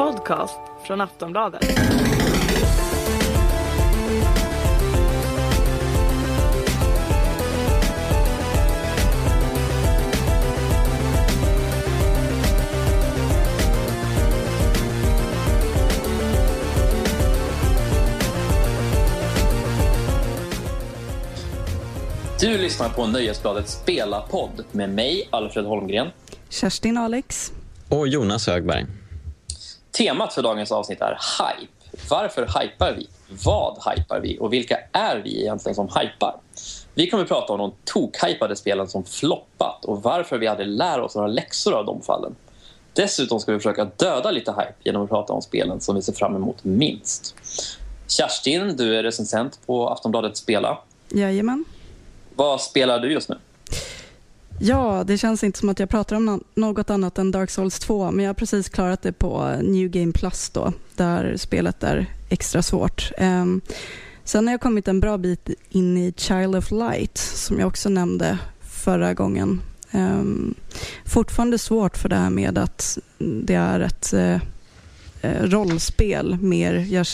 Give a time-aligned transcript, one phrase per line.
[0.00, 1.60] podcast från Aftonbladet.
[22.40, 26.08] Du lyssnar på Nöjesbladet Spela-podd med mig, Alfred Holmgren.
[26.48, 27.52] Kerstin Alex.
[27.88, 28.86] Och Jonas Högberg.
[29.92, 31.72] Temat för dagens avsnitt är hype.
[32.10, 33.08] Varför hypar vi?
[33.44, 34.38] Vad hypar vi?
[34.40, 36.36] Och vilka är vi egentligen som hypar?
[36.94, 41.00] Vi kommer att prata om de tokhypade spelen som floppat och varför vi hade lär
[41.00, 42.36] oss några läxor av de fallen.
[42.92, 46.12] Dessutom ska vi försöka döda lite hype genom att prata om spelen som vi ser
[46.12, 47.34] fram emot minst.
[48.08, 50.78] Kerstin, du är recensent på Aftonbladet Spela.
[51.08, 51.64] Jajamän.
[52.34, 53.36] Vad spelar du just nu?
[54.62, 58.10] Ja, det känns inte som att jag pratar om något annat än Dark Souls 2,
[58.10, 62.62] men jag har precis klarat det på New Game Plus då, där spelet är extra
[62.62, 63.12] svårt.
[63.16, 63.60] Ehm,
[64.24, 67.88] sen har jag kommit en bra bit in i Child of Light, som jag också
[67.88, 69.60] nämnde förra gången.
[69.90, 70.54] Ehm,
[71.04, 74.38] fortfarande svårt för det här med att det är ett eh,
[75.20, 76.74] eh, rollspel mer.
[76.74, 77.06] Jag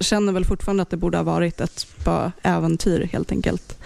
[0.00, 3.78] känner väl fortfarande att det borde ha varit ett bara äventyr helt enkelt.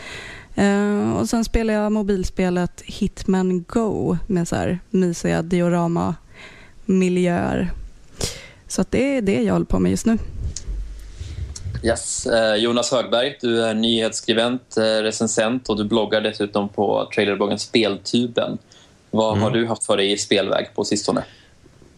[0.58, 7.70] Uh, och Sen spelar jag mobilspelet Hitman Go med så här mysiga diorama-miljöer.
[8.68, 10.18] Så det är det jag håller på med just nu.
[11.82, 12.26] Yes.
[12.26, 18.58] Uh, Jonas Högberg, du är nyhetsskribent, uh, recensent och du bloggar dessutom på trailerbloggen Speltuben.
[19.10, 19.42] Vad mm.
[19.42, 21.24] har du haft för dig i spelväg på sistone?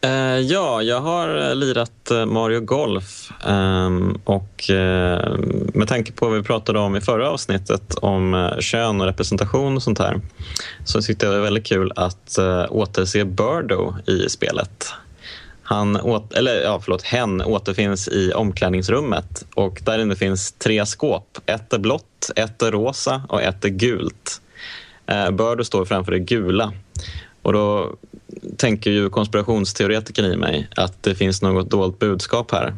[0.07, 5.39] Uh, ja, jag har eh, lirat eh, Mario Golf um, och uh,
[5.75, 9.83] med tanke på vad vi pratade om i förra avsnittet om kön och representation och
[9.83, 10.21] sånt här
[10.85, 14.95] så tyckte jag det var väldigt kul att återse Birdo i spelet.
[15.63, 15.97] Han,
[16.35, 21.39] eller, ja, förlåt, hen återfinns i omklädningsrummet och där inne finns tre skåp.
[21.47, 24.41] Ett är blått, ett är rosa och ett är gult.
[25.11, 26.73] Uh, Birdo står framför det gula
[27.43, 27.93] och då
[28.57, 32.75] tänker ju konspirationsteoretikern i mig att det finns något dolt budskap här.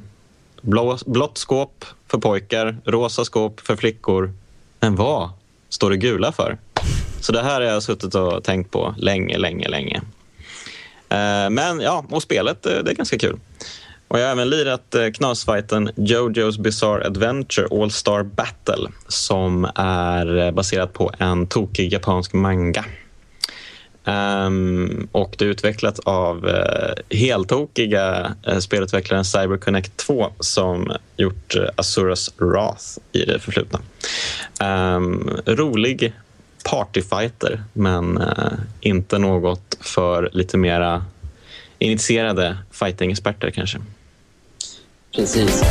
[0.61, 4.33] Blå, blått skåp för pojkar, rosa skåp för flickor.
[4.81, 5.31] Men vad
[5.69, 6.59] står det gula för?
[7.21, 10.03] Så det här har jag suttit och tänkt på länge, länge, länge.
[11.09, 13.39] Eh, men ja, och spelet eh, det är ganska kul.
[14.09, 20.53] Och jag har även lirat eh, knasfighten Jojo's Bizarre Adventure All Star Battle som är
[20.53, 22.85] baserat på en tokig japansk manga.
[24.09, 31.63] Um, och det är utvecklat av uh, heltokiga uh, spelutvecklaren CyberConnect 2 som gjort eh,
[31.63, 33.81] uh, Asuras Wrath i det förflutna.
[34.97, 36.13] Um, rolig
[36.65, 41.05] partyfighter, men uh, inte något för lite mera
[41.79, 43.79] initierade fighting-experter kanske.
[45.15, 45.63] Precis.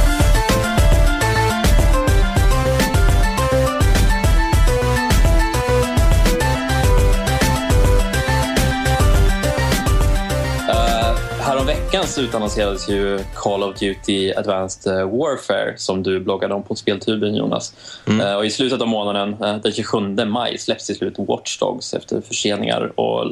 [11.66, 16.76] Veckan så utannonserades ju Call of Duty Advanced eh, Warfare som du bloggade om på
[16.76, 17.74] speltuben Jonas.
[18.08, 18.28] Mm.
[18.28, 21.94] Uh, och I slutet av månaden, uh, den 27 maj, släpps till slut Watch Dogs
[21.94, 23.32] efter förseningar och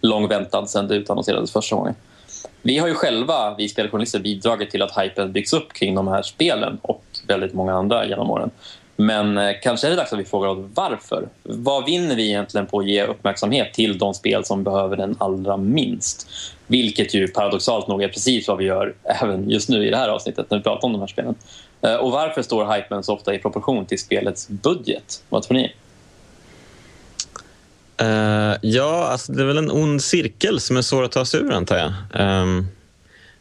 [0.00, 1.94] lång väntan sedan det utannonserades första gången.
[2.62, 6.22] Vi har ju själva, vi speljournalister, bidragit till att hypen byggs upp kring de här
[6.22, 8.50] spelen och väldigt många andra genom åren.
[8.96, 11.28] Men eh, kanske är det dags att vi frågar oss varför.
[11.42, 15.56] Vad vinner vi egentligen på att ge uppmärksamhet till de spel som behöver den allra
[15.56, 16.28] minst?
[16.66, 20.08] Vilket ju paradoxalt nog är precis vad vi gör även just nu i det här
[20.08, 21.34] avsnittet när vi pratar om de här spelen.
[21.82, 25.22] Eh, och varför står hypen så ofta i proportion till spelets budget?
[25.28, 25.72] Vad tror ni?
[28.02, 31.40] Uh, ja, alltså det är väl en ond cirkel som är svår att ta sig
[31.40, 31.92] ur antar jag.
[32.42, 32.66] Um,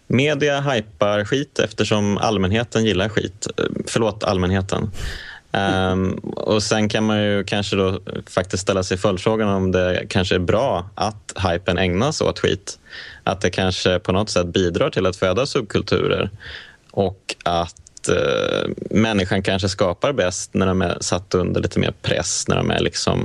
[0.08, 3.48] media hypar skit eftersom allmänheten gillar skit.
[3.60, 4.92] Uh, förlåt allmänheten.
[5.56, 8.00] Um, och Sen kan man ju kanske då
[8.30, 12.80] faktiskt ställa sig följdfrågan om det kanske är bra att hypen ägnas åt skit.
[13.24, 16.29] Att det kanske på något sätt bidrar till att föda subkulturer
[16.91, 22.47] och att uh, människan kanske skapar bäst när de är satt under lite mer press,
[22.47, 23.24] när de är liksom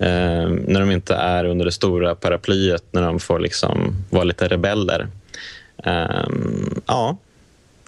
[0.00, 4.48] uh, när de inte är under det stora paraplyet, när de får liksom vara lite
[4.48, 5.08] rebeller.
[5.84, 7.16] Um, ja,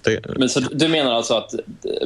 [0.03, 0.19] det...
[0.37, 1.53] Men så du menar alltså att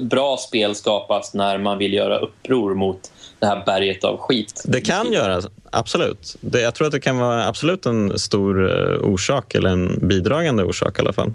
[0.02, 4.64] bra spel skapas när man vill göra uppror mot det här berget av skit?
[4.66, 5.42] Det kan göra,
[5.72, 6.36] absolut.
[6.42, 10.64] Det, jag tror att det kan vara absolut en stor uh, orsak, eller en bidragande
[10.64, 11.34] orsak i alla fall.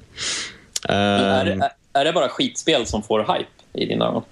[0.88, 1.62] är, det, ehm.
[1.92, 4.22] är det bara skitspel som får hype i dina ögon?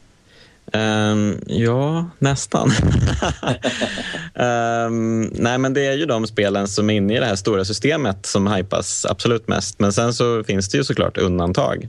[0.72, 2.70] Um, ja, nästan.
[4.34, 7.64] um, nej, men det är ju de spelen som är inne i det här stora
[7.64, 9.80] systemet som hypas absolut mest.
[9.80, 11.88] Men sen så finns det ju såklart undantag.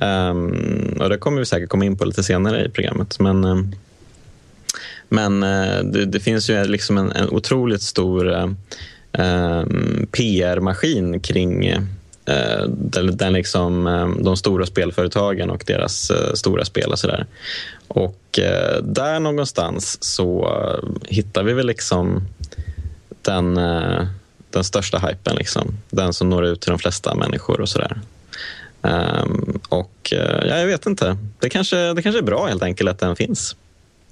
[0.00, 3.20] Um, och Det kommer vi säkert komma in på lite senare i programmet.
[3.20, 3.74] Men,
[5.08, 8.26] men uh, det, det, finns ju liksom en, en otroligt stor
[9.12, 11.76] um, PR-maskin kring
[12.28, 13.84] uh, den, den liksom,
[14.24, 16.92] de stora spelföretagen och deras stora spel.
[16.92, 17.26] Och, så där.
[17.88, 18.38] och
[18.82, 20.56] där någonstans så
[21.08, 22.22] hittar vi väl liksom
[23.22, 23.54] den,
[24.50, 25.36] den största hypen.
[25.36, 25.78] Liksom.
[25.90, 28.00] Den som når ut till de flesta människor och sådär.
[28.82, 31.16] Um, och ja, jag vet inte.
[31.38, 33.56] Det kanske, det kanske är bra helt enkelt att den finns.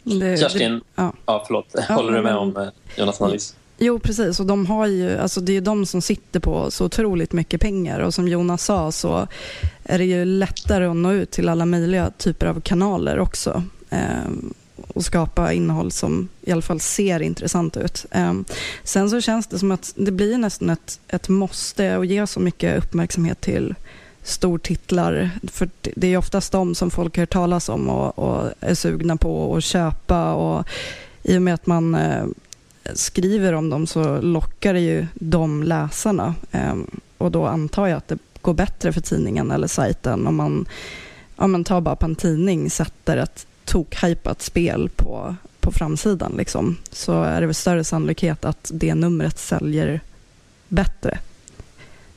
[0.03, 1.13] Det, Kerstin, det, ja.
[1.27, 1.67] ja, förlåt.
[1.89, 3.55] Ja, Håller du med om Jonas analys?
[3.83, 4.41] Jo, precis.
[4.41, 8.01] Och de har ju, alltså det är de som sitter på så otroligt mycket pengar.
[8.01, 9.27] Och som Jonas sa så
[9.85, 13.63] är det ju lättare att nå ut till alla möjliga typer av kanaler också.
[13.91, 14.31] Eh,
[14.89, 18.07] och skapa innehåll som i alla fall ser intressant ut.
[18.11, 18.35] Eh,
[18.85, 22.41] sen så känns det som att det blir nästan ett, ett måste att ge så
[22.41, 23.75] mycket uppmärksamhet till
[24.23, 25.31] stortitlar.
[25.43, 29.57] För det är oftast de som folk hör talas om och, och är sugna på
[29.57, 30.35] att köpa.
[30.35, 30.67] Och
[31.23, 32.25] I och med att man eh,
[32.95, 36.35] skriver om dem så lockar det ju de läsarna.
[36.53, 40.69] Ehm, och då antar jag att det går bättre för tidningen eller sajten om man,
[41.37, 46.77] om man tar bara på en tidning sätter ett tokhypat spel på, på framsidan liksom,
[46.93, 50.01] så är det väl större sannolikhet att det numret säljer
[50.69, 51.19] bättre.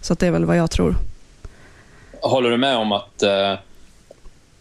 [0.01, 0.95] Så det är väl vad jag tror
[2.29, 3.53] håller du med om att eh,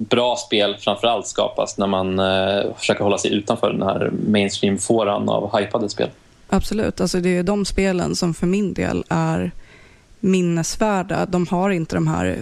[0.09, 5.59] bra spel framförallt skapas när man eh, försöker hålla sig utanför den här mainstream-fåran av
[5.59, 6.09] hypade spel?
[6.49, 7.01] Absolut.
[7.01, 9.51] Alltså det är de spelen som för min del är
[10.21, 11.27] minnesvärda.
[11.27, 12.39] De har inte de här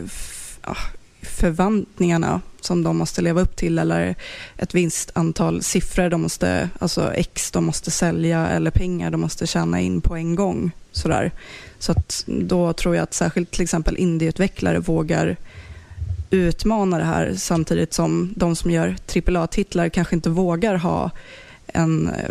[0.63, 0.77] ah,
[1.23, 4.15] förväntningarna som de måste leva upp till eller
[4.57, 9.47] ett visst antal siffror de måste, alltså X de måste sälja eller pengar de måste
[9.47, 10.71] tjäna in på en gång.
[10.93, 11.31] Sådär.
[11.79, 15.37] Så att då tror jag att särskilt till exempel indieutvecklare vågar
[16.31, 21.11] utmana det här samtidigt som de som gör AAA-titlar kanske inte vågar ha
[21.67, 22.31] en eh,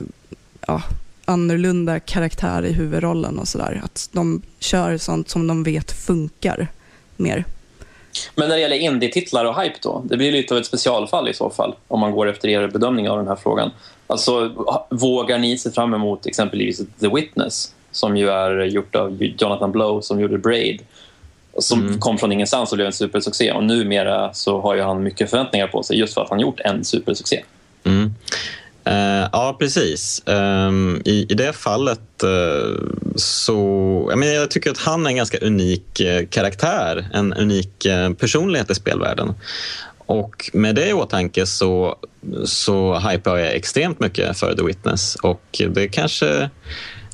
[0.67, 0.81] ja,
[1.25, 3.81] annorlunda karaktär i huvudrollen och sådär.
[3.83, 6.67] Att de kör sånt som de vet funkar
[7.17, 7.45] mer.
[8.35, 10.03] Men när det gäller indie-titlar och hype då?
[10.05, 13.09] Det blir lite av ett specialfall i så fall om man går efter er bedömning
[13.09, 13.71] av den här frågan.
[14.07, 14.51] Alltså,
[14.89, 20.01] vågar ni se fram emot exempelvis The Witness som ju är gjort av Jonathan Blow
[20.01, 20.81] som gjorde Braid
[21.59, 21.99] som mm.
[21.99, 23.51] kom från ingenstans och blev en supersuccé.
[23.51, 26.59] Och numera så har ju han mycket förväntningar på sig just för att han gjort
[26.59, 27.43] en supersuccé.
[27.83, 28.13] Mm.
[28.89, 30.21] Uh, ja, precis.
[30.25, 32.79] Um, i, I det fallet uh,
[33.15, 34.07] så...
[34.09, 38.71] Jag, menar, jag tycker att han är en ganska unik uh, karaktär, en unik personlighet
[38.71, 39.33] i spelvärlden.
[39.97, 41.95] Och med det i åtanke så,
[42.45, 46.49] så hypar jag extremt mycket för The Witness och det kanske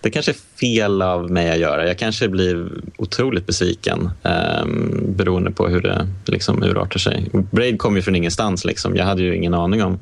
[0.05, 1.87] det kanske är fel av mig att göra.
[1.87, 4.65] Jag kanske blir otroligt besviken eh,
[5.07, 7.29] beroende på hur det liksom urartar sig.
[7.51, 8.65] Braid kom ju från ingenstans.
[8.65, 8.95] Liksom.
[8.95, 9.99] Jag hade ju ingen aning om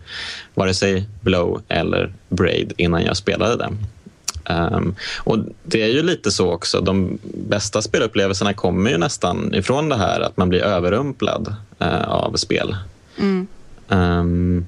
[0.53, 3.69] vare sig Blow eller Braid innan jag spelade det.
[4.53, 6.81] Um, ehm, och Det är ju lite så också.
[6.81, 12.35] De bästa spelupplevelserna kommer ju nästan ifrån det här att man blir överrumplad uh, av
[12.35, 12.75] spel.
[13.19, 13.47] Mm.
[13.87, 14.65] Um,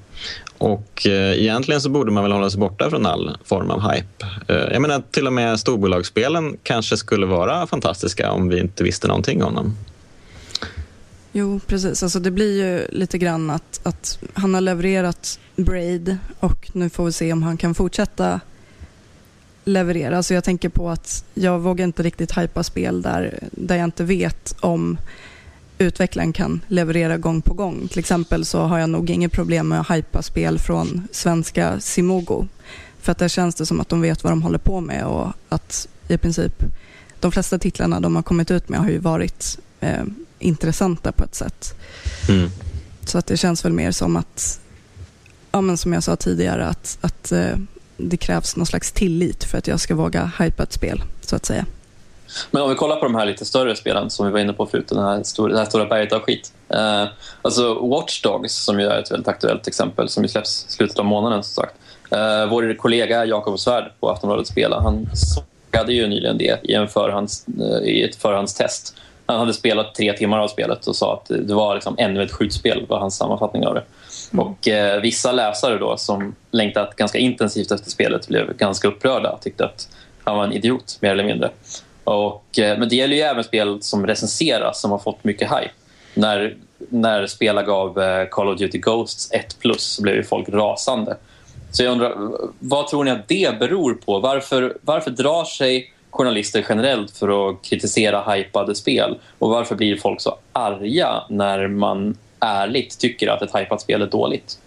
[0.58, 4.26] och eh, egentligen så borde man väl hålla sig borta från all form av hype.
[4.48, 9.08] Eh, jag menar till och med storbolagsspelen kanske skulle vara fantastiska om vi inte visste
[9.08, 9.76] någonting om dem.
[11.32, 12.02] Jo, precis.
[12.02, 17.04] Alltså det blir ju lite grann att, att han har levererat Braid och nu får
[17.04, 18.40] vi se om han kan fortsätta
[19.64, 20.16] leverera.
[20.16, 24.04] Alltså jag tänker på att jag vågar inte riktigt hypa spel där, där jag inte
[24.04, 24.98] vet om
[25.78, 27.88] utvecklaren kan leverera gång på gång.
[27.88, 32.46] Till exempel så har jag nog inget problem med att hypa spel från svenska Simogo.
[33.00, 35.32] För att där känns det som att de vet vad de håller på med och
[35.48, 36.62] att i princip
[37.20, 40.04] de flesta titlarna de har kommit ut med har ju varit eh,
[40.38, 41.74] intressanta på ett sätt.
[42.28, 42.50] Mm.
[43.04, 44.60] Så att det känns väl mer som att,
[45.52, 47.56] ja, men som jag sa tidigare, att, att eh,
[47.96, 51.46] det krävs någon slags tillit för att jag ska våga hypa ett spel, så att
[51.46, 51.66] säga.
[52.50, 54.66] Men om vi kollar på de här lite större spelen som vi var inne på
[54.66, 56.52] förut, den här stora, det här stora berget av skit.
[56.68, 57.04] Eh,
[57.42, 60.98] alltså Watch Dogs, som ju är ett väldigt aktuellt exempel, som ju släpps i slutet
[60.98, 61.74] av månaden som sagt.
[62.10, 66.88] Eh, vår kollega Jakob Svärd på Aftonbladet Spela, han sågade ju nyligen det i, en
[66.88, 68.96] förhands, eh, i ett förhandstest.
[69.26, 72.32] Han hade spelat tre timmar av spelet och sa att det var liksom ännu ett
[72.32, 73.82] skjutspel, var hans sammanfattning av det.
[74.32, 74.46] Mm.
[74.46, 79.38] Och eh, Vissa läsare då som längtat ganska intensivt efter spelet blev ganska upprörda.
[79.42, 79.88] Tyckte att
[80.24, 81.50] han var en idiot, mer eller mindre.
[82.06, 85.70] Och, eh, men det gäller ju även spel som recenseras som har fått mycket hype.
[86.14, 86.56] När
[86.88, 91.16] när Spela gav eh, Call of Duty Ghosts 1 plus så blev ju folk rasande.
[91.70, 92.14] Så jag undrar,
[92.58, 94.18] vad tror ni att det beror på?
[94.20, 99.18] Varför, varför drar sig journalister generellt för att kritisera hypade spel?
[99.38, 104.06] Och varför blir folk så arga när man ärligt tycker att ett hypat spel är
[104.06, 104.58] dåligt?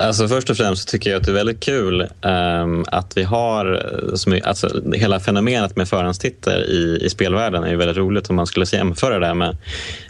[0.00, 3.90] Alltså först och främst tycker jag att det är väldigt kul um, att vi har...
[4.14, 8.66] Som, alltså, hela fenomenet med förhandstitter i, i spelvärlden är väldigt roligt om man skulle
[8.72, 9.56] jämföra det med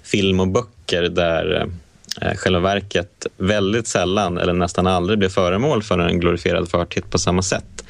[0.05, 1.67] film och böcker där
[2.23, 7.19] uh, själva verket väldigt sällan eller nästan aldrig blir föremål för en glorifierad förtitt på
[7.19, 7.85] samma sätt.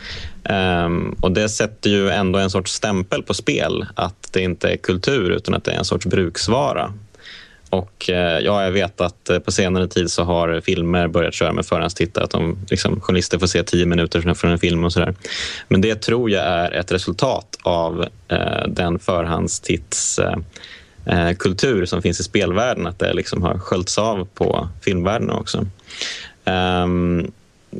[0.84, 4.76] Um, och Det sätter ju ändå en sorts stämpel på spel, att det inte är
[4.76, 6.92] kultur utan att det är en sorts bruksvara.
[7.70, 11.52] Och eh, ja, jag vet att eh, på senare tid så har filmer börjat köra
[11.52, 12.24] med förhandstittare.
[12.24, 15.14] Att de, liksom, journalister får se tio minuter från en film och sådär.
[15.68, 22.20] Men det tror jag är ett resultat av eh, den förhandstittskultur eh, eh som finns
[22.20, 22.86] i spelvärlden.
[22.86, 25.66] Att det liksom har sköljts av på filmvärlden också.
[26.44, 27.32] Um,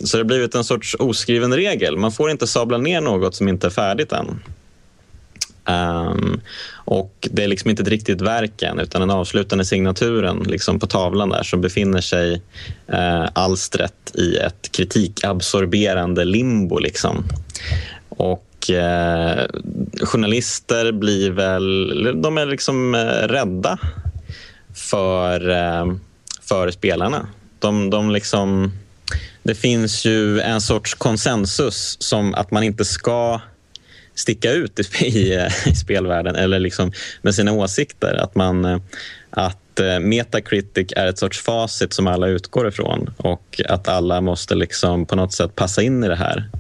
[0.05, 1.97] så det har blivit en sorts oskriven regel.
[1.97, 4.41] Man får inte sabla ner något som inte är färdigt än.
[5.69, 6.41] Um,
[6.73, 10.87] och Det är liksom inte ett riktigt verk än, utan den avslutande signaturen liksom på
[10.87, 12.43] tavlan där så befinner sig
[12.93, 16.79] uh, alstret i ett kritikabsorberande limbo.
[16.79, 17.25] Liksom.
[18.09, 19.45] Och uh,
[20.03, 23.79] Journalister blir väl de är liksom uh, rädda
[24.75, 25.41] för,
[26.41, 27.27] för spelarna.
[27.59, 28.73] De, de liksom,
[29.43, 33.41] det finns ju en sorts konsensus som att man inte ska
[34.21, 38.15] sticka ut i, i, i spelvärlden eller liksom med sina åsikter.
[38.15, 38.79] Att, man, eh,
[39.31, 44.55] att eh, Metacritic är ett sorts facit som alla utgår ifrån och att alla måste
[44.55, 46.51] liksom på något sätt passa in i det här.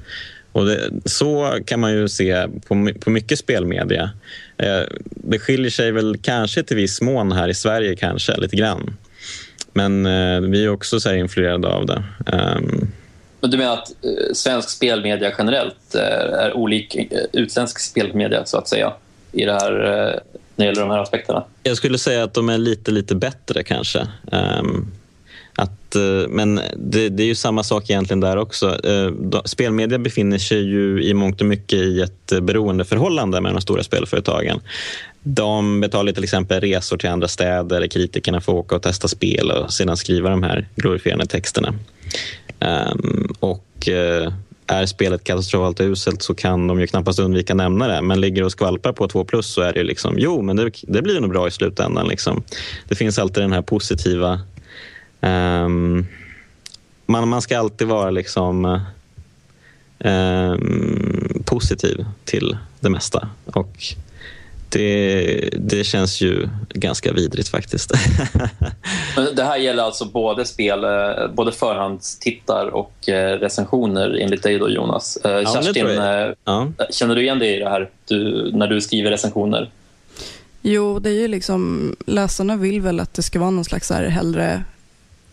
[0.52, 4.10] Och det, så kan man ju se på, på mycket spelmedia.
[4.58, 8.96] Eh, det skiljer sig väl kanske till viss mån här i Sverige, kanske lite grann.
[9.72, 12.02] Men eh, vi är också så influerade av det.
[12.26, 12.92] Um,
[13.40, 16.02] men du menar att eh, svensk spelmedia generellt eh,
[16.44, 18.92] är olik eh, utländsk spelmedia så att säga
[19.32, 20.18] i det här, eh,
[20.56, 21.44] när det gäller de här aspekterna?
[21.62, 24.06] Jag skulle säga att de är lite, lite bättre kanske.
[24.32, 24.92] Um,
[25.54, 28.78] att, eh, men det, det, är ju samma sak egentligen där också.
[28.86, 33.60] Uh, spelmedia befinner sig ju i mångt och mycket i ett eh, beroendeförhållande med de
[33.60, 34.60] stora spelföretagen.
[35.22, 39.50] De betalar till exempel resor till andra städer där kritikerna får åka och testa spel
[39.50, 41.74] och sedan skriva de här glorifierande texterna.
[42.60, 44.32] Um, och uh,
[44.66, 48.02] är spelet katastrofalt uselt så kan de ju knappast undvika nämna det.
[48.02, 50.70] Men ligger och skvalpar på 2 plus så är det ju liksom, jo men det,
[50.82, 52.08] det blir nog bra i slutändan.
[52.08, 52.42] Liksom.
[52.88, 54.40] Det finns alltid den här positiva...
[55.20, 56.06] Um,
[57.06, 58.80] man, man ska alltid vara liksom
[59.98, 63.28] um, positiv till det mesta.
[63.44, 63.94] Och
[64.70, 67.92] det, det känns ju ganska vidrigt faktiskt.
[69.36, 70.90] det här gäller alltså både spel, eh,
[71.34, 75.16] både förhandstittar och eh, recensioner enligt dig då Jonas.
[75.16, 75.86] Eh, ja, Kerstin,
[76.44, 76.72] ja.
[76.90, 79.70] känner du igen dig i det här du, när du skriver recensioner?
[80.62, 84.04] Jo, det är ju liksom, läsarna vill väl att det ska vara någon slags här
[84.04, 84.64] hellre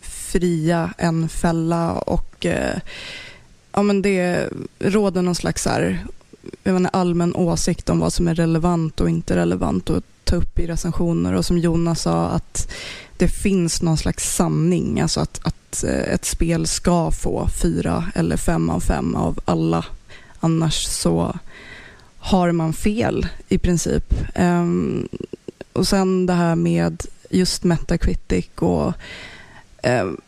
[0.00, 2.46] fria än fälla och
[3.72, 5.98] ja, men det råder någon slags här
[6.64, 10.66] en allmän åsikt om vad som är relevant och inte relevant att ta upp i
[10.66, 12.72] recensioner och som Jonas sa att
[13.16, 18.36] det finns någon slags sanning, alltså att, att eh, ett spel ska få fyra eller
[18.36, 19.84] fem av fem av alla.
[20.40, 21.38] Annars så
[22.18, 24.14] har man fel i princip.
[24.36, 25.08] Um,
[25.72, 28.92] och sen det här med just Metacritic och
[29.82, 30.20] um,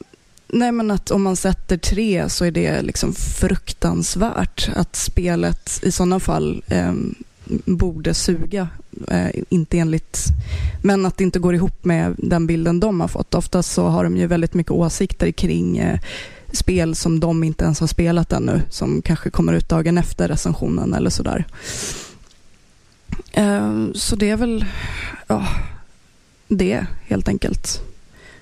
[0.52, 5.92] Nej, men att om man sätter tre så är det liksom fruktansvärt att spelet i
[5.92, 6.92] sådana fall eh,
[7.64, 8.68] borde suga.
[9.08, 10.24] Eh, inte enligt,
[10.82, 13.34] men att det inte går ihop med den bilden de har fått.
[13.34, 16.00] Oftast så har de ju väldigt mycket åsikter kring eh,
[16.52, 20.94] spel som de inte ens har spelat ännu, som kanske kommer ut dagen efter recensionen
[20.94, 21.46] eller sådär.
[23.32, 24.64] Ehm, så det är väl
[25.26, 25.46] ja,
[26.48, 27.82] det helt enkelt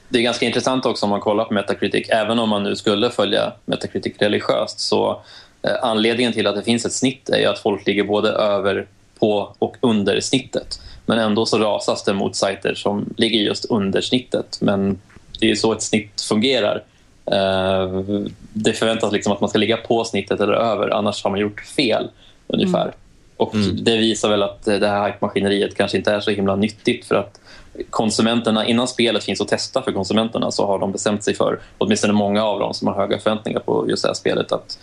[0.08, 2.08] det är ganska intressant också om man kollar på Metacritic.
[2.08, 5.22] Även om man nu skulle följa Metacritic religiöst så
[5.62, 8.86] eh, anledningen till att det finns ett snitt är att folk ligger både över,
[9.18, 10.80] på och under snittet.
[11.06, 14.58] Men ändå så rasas det mot sajter som ligger just under snittet.
[14.60, 15.00] Men
[15.40, 16.82] det är så ett snitt fungerar.
[17.32, 18.00] Eh,
[18.52, 21.60] det förväntas liksom att man ska ligga på snittet eller över, annars har man gjort
[21.60, 22.08] fel
[22.46, 22.82] ungefär.
[22.82, 22.94] Mm.
[23.36, 23.84] Och mm.
[23.84, 27.40] Det visar väl att det här hype-maskineriet kanske inte är så himla nyttigt för att
[27.90, 32.12] konsumenterna, innan spelet finns att testa för konsumenterna så har de bestämt sig för, åtminstone
[32.12, 34.78] många av dem som har höga förväntningar på just det här spelet, att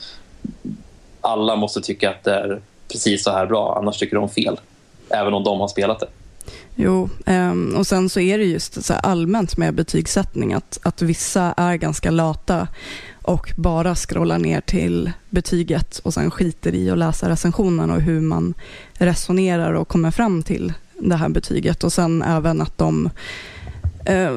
[1.21, 4.59] alla måste tycka att det är precis så här bra, annars tycker de fel.
[5.09, 6.07] Även om de har spelat det.
[6.75, 11.53] Jo, ehm, och sen så är det just så allmänt med betygssättning att, att vissa
[11.57, 12.67] är ganska lata
[13.21, 18.21] och bara scrollar ner till betyget och sen skiter i att läsa recensionen och hur
[18.21, 18.53] man
[18.93, 23.09] resonerar och kommer fram till det här betyget och sen även att de
[24.05, 24.35] eh,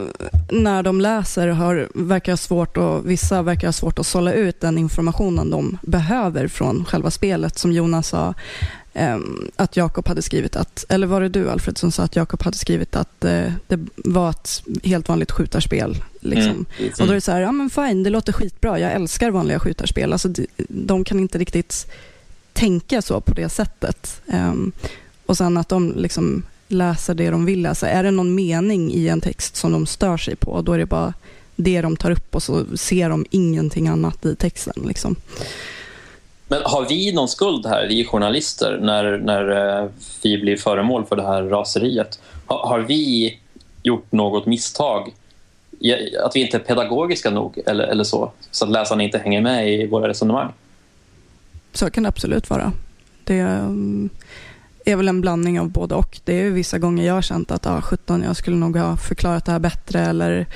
[0.50, 4.78] när de läser har, verkar svårt och vissa verkar ha svårt att sålla ut den
[4.78, 7.58] informationen de behöver från själva spelet.
[7.58, 8.34] Som Jonas sa,
[8.94, 9.18] eh,
[9.56, 12.56] att Jakob hade skrivit att, eller var det du Alfred som sa att Jakob hade
[12.56, 15.96] skrivit att eh, det var ett helt vanligt skjutarspel.
[16.20, 16.66] Liksom.
[16.78, 16.92] Mm.
[17.00, 19.60] Och då är det så här, ja men fine, det låter skitbra, jag älskar vanliga
[19.60, 20.12] skjutarspel.
[20.12, 21.86] Alltså, de, de kan inte riktigt
[22.52, 24.20] tänka så på det sättet.
[24.26, 24.72] Um,
[25.28, 27.88] och sen att de liksom läsa det de vill läsa.
[27.88, 30.86] Är det någon mening i en text som de stör sig på, då är det
[30.86, 31.14] bara
[31.56, 34.84] det de tar upp och så ser de ingenting annat i texten.
[34.86, 35.16] Liksom.
[36.48, 39.90] Men har vi någon skuld här, vi journalister, när, när eh,
[40.22, 42.20] vi blir föremål för det här raseriet?
[42.46, 43.38] Har, har vi
[43.82, 45.14] gjort något misstag?
[46.24, 49.72] Att vi inte är pedagogiska nog eller, eller så, så att läsarna inte hänger med
[49.72, 50.52] i våra resonemang?
[51.72, 52.72] Så kan det absolut vara.
[53.24, 54.10] Det, um,
[54.92, 56.20] är väl en blandning av både och.
[56.24, 59.44] Det är vissa gånger jag har känt att ah, 17, jag skulle nog ha förklarat
[59.44, 60.00] det här bättre.
[60.00, 60.46] Eller,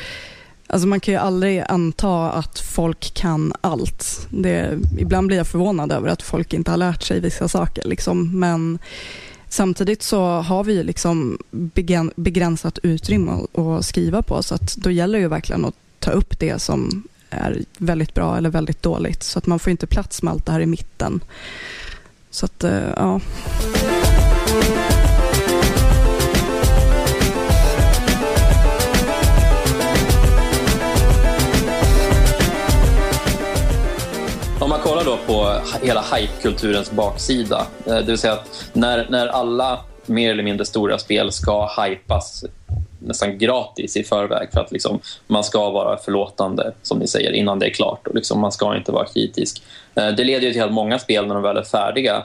[0.67, 4.27] alltså man kan ju aldrig anta att folk kan allt.
[4.31, 7.89] Det, ibland blir jag förvånad över att folk inte har lärt sig vissa saker.
[7.89, 8.41] Liksom.
[8.41, 8.79] Men
[9.49, 11.39] samtidigt så har vi liksom
[12.15, 14.43] begränsat utrymme att skriva på.
[14.43, 18.37] Så att då gäller det ju verkligen att ta upp det som är väldigt bra
[18.37, 19.23] eller väldigt dåligt.
[19.23, 21.21] Så att man får inte plats med allt det här i mitten.
[22.31, 23.21] Så att, eh, ja.
[35.43, 40.67] På hela hypekulturens baksida, eh, det vill säga att när, när alla mer eller mindre
[40.67, 42.45] stora spel ska hypas
[42.99, 47.59] nästan gratis i förväg för att liksom, man ska vara förlåtande, som ni säger, innan
[47.59, 48.07] det är klart.
[48.07, 49.63] Och liksom, man ska inte vara kritisk.
[49.95, 52.23] Eh, det leder ju till att många spel, när de väl är färdiga,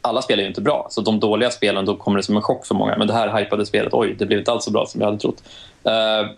[0.00, 2.42] alla spel är ju inte bra, så de dåliga spelen då kommer det som en
[2.42, 2.96] chock för många.
[2.98, 5.18] Men det här hypade spelet, oj, det blev inte alls så bra som jag hade
[5.18, 5.42] trott.
[5.84, 6.30] Eh,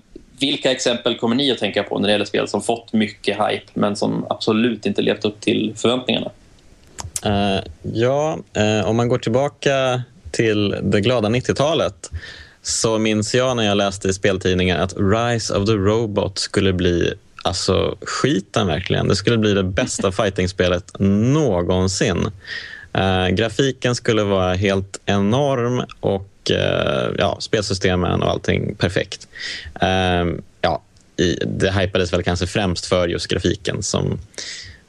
[0.46, 3.66] vilka exempel kommer ni att tänka på när det gäller spel som fått mycket hype
[3.74, 6.30] men som absolut inte levt upp till förväntningarna?
[7.26, 12.10] Uh, ja, uh, om man går tillbaka till det glada 90-talet
[12.62, 17.14] så minns jag när jag läste i speltidningar att Rise of the Robot skulle bli
[17.42, 19.08] alltså skiten verkligen.
[19.08, 22.30] Det skulle bli det bästa fightingspelet någonsin.
[22.98, 29.28] Uh, grafiken skulle vara helt enorm och uh, ja, spelsystemen och allting perfekt.
[29.82, 30.82] Uh, ja,
[31.46, 34.18] det hypades väl kanske främst för just grafiken som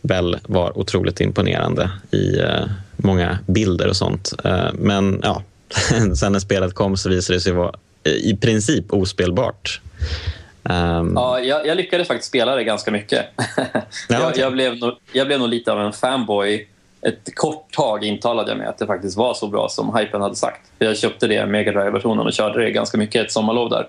[0.02, 2.40] väl var otroligt imponerande i
[2.96, 4.34] många bilder och sånt.
[4.74, 5.44] men ja,
[6.16, 9.82] sen när spelet kom så visade det sig vara i princip ospelbart.
[10.64, 11.14] Um...
[11.16, 13.26] Ja, jag, jag, lyckades faktiskt spela det ganska mycket.
[14.10, 16.68] Ja, jag, jag, blev nog, jag blev nog lite av en fanboy
[17.08, 20.36] ett kort tag intalade jag mig att det faktiskt var så bra som hypen hade
[20.36, 20.62] sagt.
[20.80, 23.88] Jag köpte det Mega Drive-versionen och körde det ganska mycket ett sommarlov där.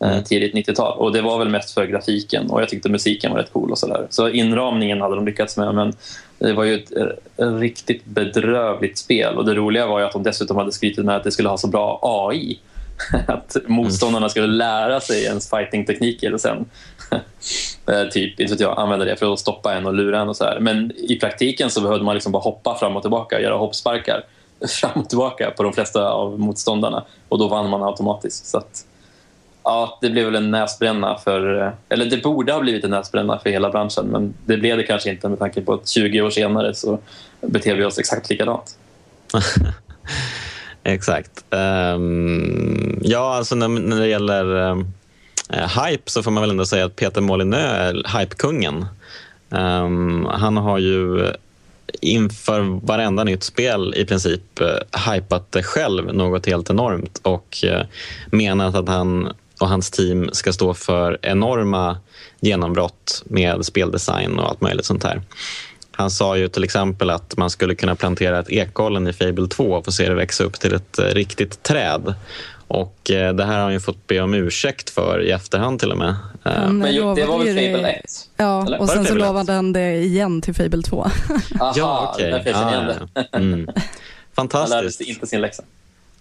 [0.00, 0.24] Eh, mm.
[0.24, 0.98] tidigt 90-tal.
[0.98, 3.78] Och det var väl mest för grafiken och jag tyckte musiken var rätt cool och
[3.78, 4.06] sådär.
[4.10, 5.92] Så inramningen hade de lyckats med men
[6.38, 6.92] det var ju ett,
[7.36, 11.16] eh, riktigt bedrövligt spel och det roliga var ju att de dessutom hade skrytit med
[11.16, 12.58] att det skulle ha så bra AI.
[13.26, 16.64] att motståndarna skulle lära sig ens fighting-tekniker och sen
[17.86, 20.44] eh, typ, inte jag, använda det för att stoppa en och lura en och så
[20.44, 20.60] här.
[20.60, 24.24] Men i praktiken så behövde man liksom bara hoppa fram och tillbaka, göra hoppsparkar
[24.80, 28.46] fram och tillbaka på de flesta av motståndarna och då vann man automatiskt.
[28.46, 28.84] Så att,
[29.64, 33.38] ja, det blev väl en näsbränna för, eh, eller det borde ha blivit en näsbränna
[33.38, 36.30] för hela branschen men det blev det kanske inte med tanke på att 20 år
[36.30, 36.98] senare så
[37.40, 38.78] beter vi oss exakt likadant
[40.94, 41.44] exakt.
[41.50, 44.92] Um, ja, alltså när, när det gäller um
[45.50, 48.86] hype så får man väl ändå säga att Peter Molinö är hypekungen.
[49.50, 51.32] Um, han har ju
[52.00, 57.82] inför varenda nytt spel i princip uh, hypat det själv något helt enormt och uh,
[58.30, 61.98] menat att han och hans team ska stå för enorma
[62.40, 65.22] genombrott med speldesign och allt möjligt sånt här.
[65.98, 69.64] Han sa ju till exempel att man skulle kunna plantera ett ekollon i Fable 2
[69.64, 72.14] och få se det växa upp till ett uh, riktigt träd.
[72.68, 75.92] Och eh, det här har han ju fått be om ursäkt för i efterhand till
[75.92, 76.16] och med.
[76.42, 78.04] Han Men ju, det var väl Fable 1?
[78.36, 78.80] Ja, eller?
[78.80, 81.00] och sen så lovade han det igen till Fable 2.
[81.60, 82.34] Aha, ja, okej.
[82.34, 82.52] Okay.
[82.52, 83.22] Ah, ja.
[83.32, 83.68] mm.
[84.34, 84.74] Fantastiskt.
[84.74, 85.62] Han lärde inte sin läxa.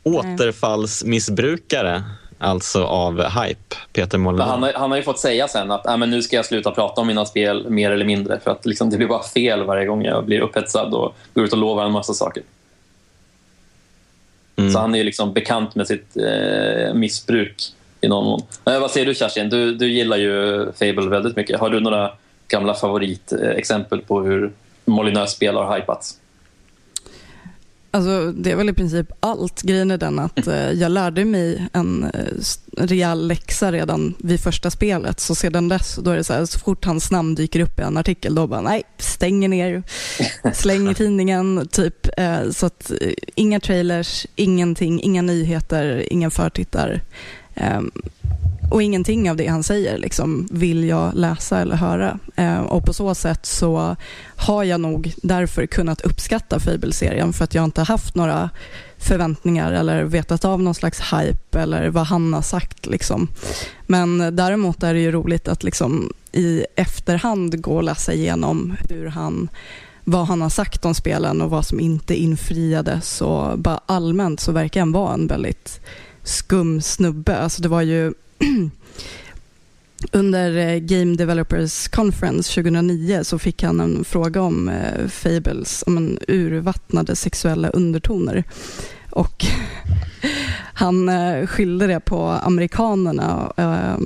[0.03, 2.03] Återfallsmissbrukare
[2.37, 4.49] alltså av hype, Peter Molyneux.
[4.49, 7.01] Han, han har ju fått säga sen att äh, men nu ska jag sluta prata
[7.01, 10.05] om mina spel mer eller mindre för att liksom, det blir bara fel varje gång
[10.05, 12.43] jag blir upphetsad och går ut och lovar en massa saker.
[14.55, 14.71] Mm.
[14.71, 17.63] Så han är liksom bekant med sitt eh, missbruk
[18.01, 18.41] i någon mån.
[18.65, 19.49] Eh, vad säger du Kerstin?
[19.49, 21.59] Du, du gillar ju Fable väldigt mycket.
[21.59, 22.11] Har du några
[22.47, 24.51] gamla favoritexempel på hur
[24.85, 26.17] Molinös spel har hypats?
[27.91, 29.61] Alltså, det är väl i princip allt.
[29.61, 32.33] Grejen är den att eh, jag lärde mig en eh,
[32.77, 35.19] rejäl läxa redan vid första spelet.
[35.19, 37.83] Så sedan dess, då är det så här, så fort hans namn dyker upp i
[37.83, 39.83] en artikel, då bara nej, stänger ner,
[40.53, 42.07] slänger tidningen, typ.
[42.17, 47.01] Eh, så att eh, inga trailers, ingenting, inga nyheter, ingen förtittar.
[48.71, 52.19] Och ingenting av det han säger liksom, vill jag läsa eller höra.
[52.35, 53.95] Eh, och På så sätt så
[54.35, 58.49] har jag nog därför kunnat uppskatta Fable-serien för att jag inte haft några
[58.97, 62.85] förväntningar eller vetat av någon slags hype eller vad han har sagt.
[62.85, 63.27] Liksom.
[63.87, 69.07] Men däremot är det ju roligt att liksom, i efterhand gå och läsa igenom hur
[69.07, 69.49] han
[70.03, 73.21] vad han har sagt om spelen och vad som inte infriades.
[73.21, 75.81] Och bara allmänt så verkar han vara en väldigt
[76.23, 77.37] skum snubbe.
[77.37, 78.13] Alltså det var ju
[80.11, 85.97] under eh, Game Developers Conference 2009 så fick han en fråga om eh, Fables, om
[85.97, 88.43] en urvattnade sexuella undertoner.
[89.09, 89.45] Och
[90.73, 93.97] han eh, skyllde det på amerikanerna eh,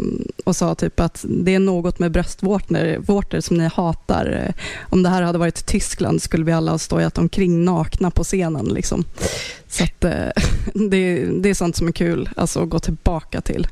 [0.45, 4.45] och sa typ att det är något med bröstvårtor som ni hatar.
[4.47, 8.23] Eh, om det här hade varit Tyskland skulle vi alla ha stojat omkring nakna på
[8.23, 8.65] scenen.
[8.65, 9.05] Liksom.
[9.67, 10.01] Så att,
[10.73, 13.67] det, det är sånt som är kul alltså, att gå tillbaka till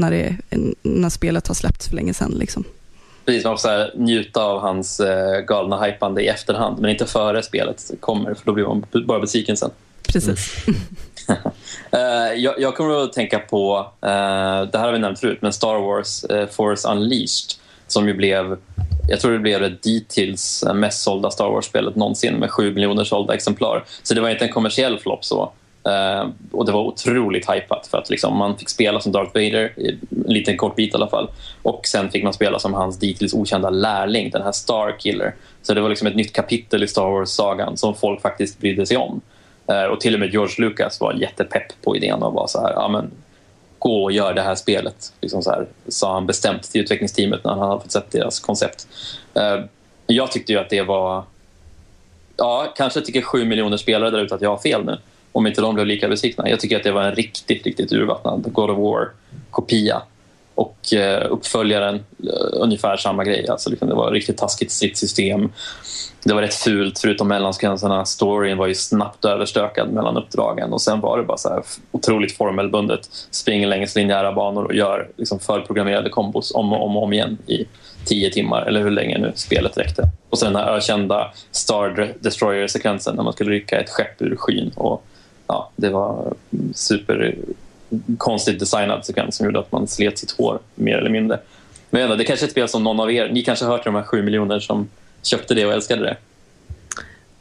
[0.00, 0.36] när, det,
[0.82, 2.30] när spelet har släppts för länge sedan.
[2.30, 2.64] Liksom.
[3.24, 7.90] Precis, man får njuta av hans eh, galna hypande i efterhand, men inte före spelet
[8.00, 9.70] kommer, för då blir man bara besviken sen.
[10.02, 10.66] Precis.
[10.68, 10.80] Mm.
[12.42, 13.82] jag, jag, kommer att tänka på, uh,
[14.72, 18.56] det här har vi nämnt förut, men Star Wars uh, Force Unleashed som ju blev,
[19.08, 23.34] jag tror det blev det dittills mest sålda Star Wars-spelet någonsin med sju miljoner sålda
[23.34, 23.84] exemplar.
[24.02, 25.52] Så det var inte en kommersiell flopp så.
[25.88, 29.72] Uh, och det var otroligt hypat för att liksom, man fick spela som Darth Vader,
[30.26, 31.30] en liten kort bit i alla fall.
[31.62, 35.34] Och sen fick man spela som hans dittills okända lärling, den här Starkiller.
[35.62, 38.96] Så det var liksom ett nytt kapitel i Star Wars-sagan som folk faktiskt brydde sig
[38.96, 39.20] om.
[39.70, 42.72] Uh, och till och med George Lucas var jättepepp på idén och var så här,
[42.72, 43.10] ja men
[43.78, 45.12] gå och gör det här spelet.
[45.20, 48.86] Liksom så här, sa han bestämt till utvecklingsteamet när han hade fått sett deras koncept.
[49.36, 49.64] Uh,
[50.06, 51.24] jag tyckte ju att det var...
[52.36, 54.98] Ja, kanske tycker sju miljoner spelare där ute att jag har fel nu
[55.32, 56.48] om inte de blev lika besvikna.
[56.48, 60.02] Jag tycker att det var en riktigt, riktigt urvattnad God of War-kopia.
[60.54, 63.48] Och eh, uppföljaren, eh, ungefär samma grej.
[63.48, 65.52] Alltså, liksom, det var riktigt taskigt stridsystem.
[66.24, 68.04] Det var rätt fult, förutom mellansekvenserna.
[68.04, 70.72] Storyn var ju snabbt överstökad mellan uppdragen.
[70.72, 73.08] Och Sen var det bara så här otroligt formelbundet.
[73.30, 77.38] Springer längs linjära banor och gör liksom, förprogrammerade kombos om och om, och om igen
[77.46, 77.64] i
[78.04, 80.08] tio timmar, eller hur länge nu spelet räckte.
[80.30, 84.72] Och sen den här ökända Star Destroyer-sekvensen när man skulle rycka ett skepp ur skyn.
[84.76, 85.04] Och
[85.50, 86.34] ja, det var
[86.74, 87.34] super
[88.18, 91.38] konstigt designad sekvens som gjorde att man slet sitt hår mer eller mindre.
[91.90, 93.84] Men det är kanske är ett spel som någon av er, ni kanske har hört
[93.84, 94.88] de här sju miljoner som
[95.22, 96.16] köpte det och älskade det?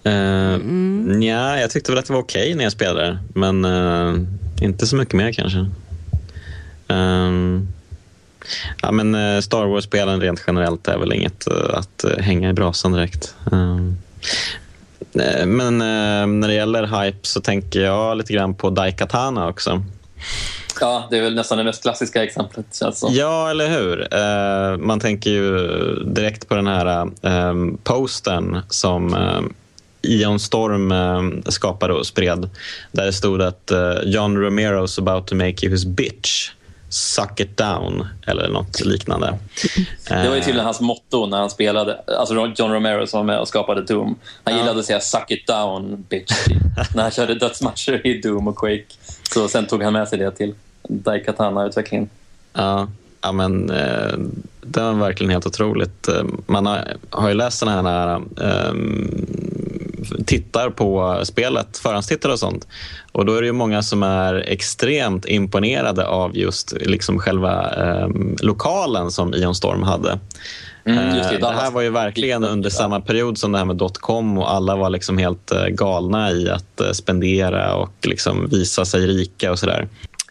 [0.10, 1.22] Uh, mm.
[1.22, 4.16] Ja, jag tyckte väl att det var okej okay när jag spelade men uh,
[4.62, 5.66] inte så mycket mer kanske.
[6.88, 7.68] Um,
[8.82, 13.36] ja, men uh, Star Wars-spelen rent generellt är väl inget att hänga i brasan direkt.
[13.52, 14.69] Um, Eh,
[15.46, 19.84] men eh, när det gäller hype så tänker jag lite grann på Daikatana också.
[20.82, 22.66] Ja, det är väl nästan det mest klassiska exemplet.
[22.80, 24.14] Känns Ja, eller hur?
[24.14, 25.58] Eh, man tänker ju
[26.04, 27.08] direkt på den här
[27.84, 29.16] postern som
[30.02, 30.94] Ion Storm
[31.52, 32.50] skapade och spred.
[32.92, 33.72] Där det stod att
[34.04, 36.52] John Romero's about to make you his bitch.
[36.90, 39.38] Suck it down eller något liknande.
[40.10, 42.00] Det var ju tydligen hans motto när han spelade.
[42.20, 44.16] Alltså John Romero som var med och skapade Doom.
[44.44, 44.60] Han ja.
[44.60, 46.48] gillade att säga suck it down bitch
[46.96, 48.86] när han körde dödsmatcher i Doom och Quake.
[49.34, 50.56] Så sen tog han med sig det till
[50.90, 52.10] Daikatana-utvecklingen.
[52.54, 52.88] Ja,
[53.22, 54.18] ja men eh,
[54.62, 56.08] det var verkligen helt otroligt.
[56.08, 58.74] Eh, man har, har ju läst den här eh,
[60.26, 62.68] tittar på spelet, förhandstittar och sånt.
[63.12, 68.08] Och då är det ju många som är extremt imponerade av just liksom själva eh,
[68.42, 70.20] lokalen som Ion Storm hade.
[70.86, 73.76] Mm, det, eh, det, här var ju verkligen under samma period som det här med
[73.76, 78.86] dotcom och alla var liksom helt eh, galna i att eh, spendera och liksom visa
[78.86, 79.88] sig rika och sådär.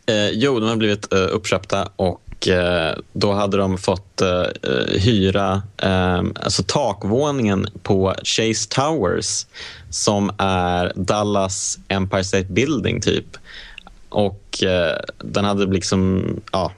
[0.07, 4.45] Eh, jo, de har blivit eh, uppköpta och Eh, då hade de fått eh,
[4.89, 9.47] hyra eh, alltså takvåningen på Chase Towers
[9.91, 13.37] som är Dallas Empire State Building, typ.
[14.09, 14.65] Och
[15.19, 16.73] den hade liksom, ja,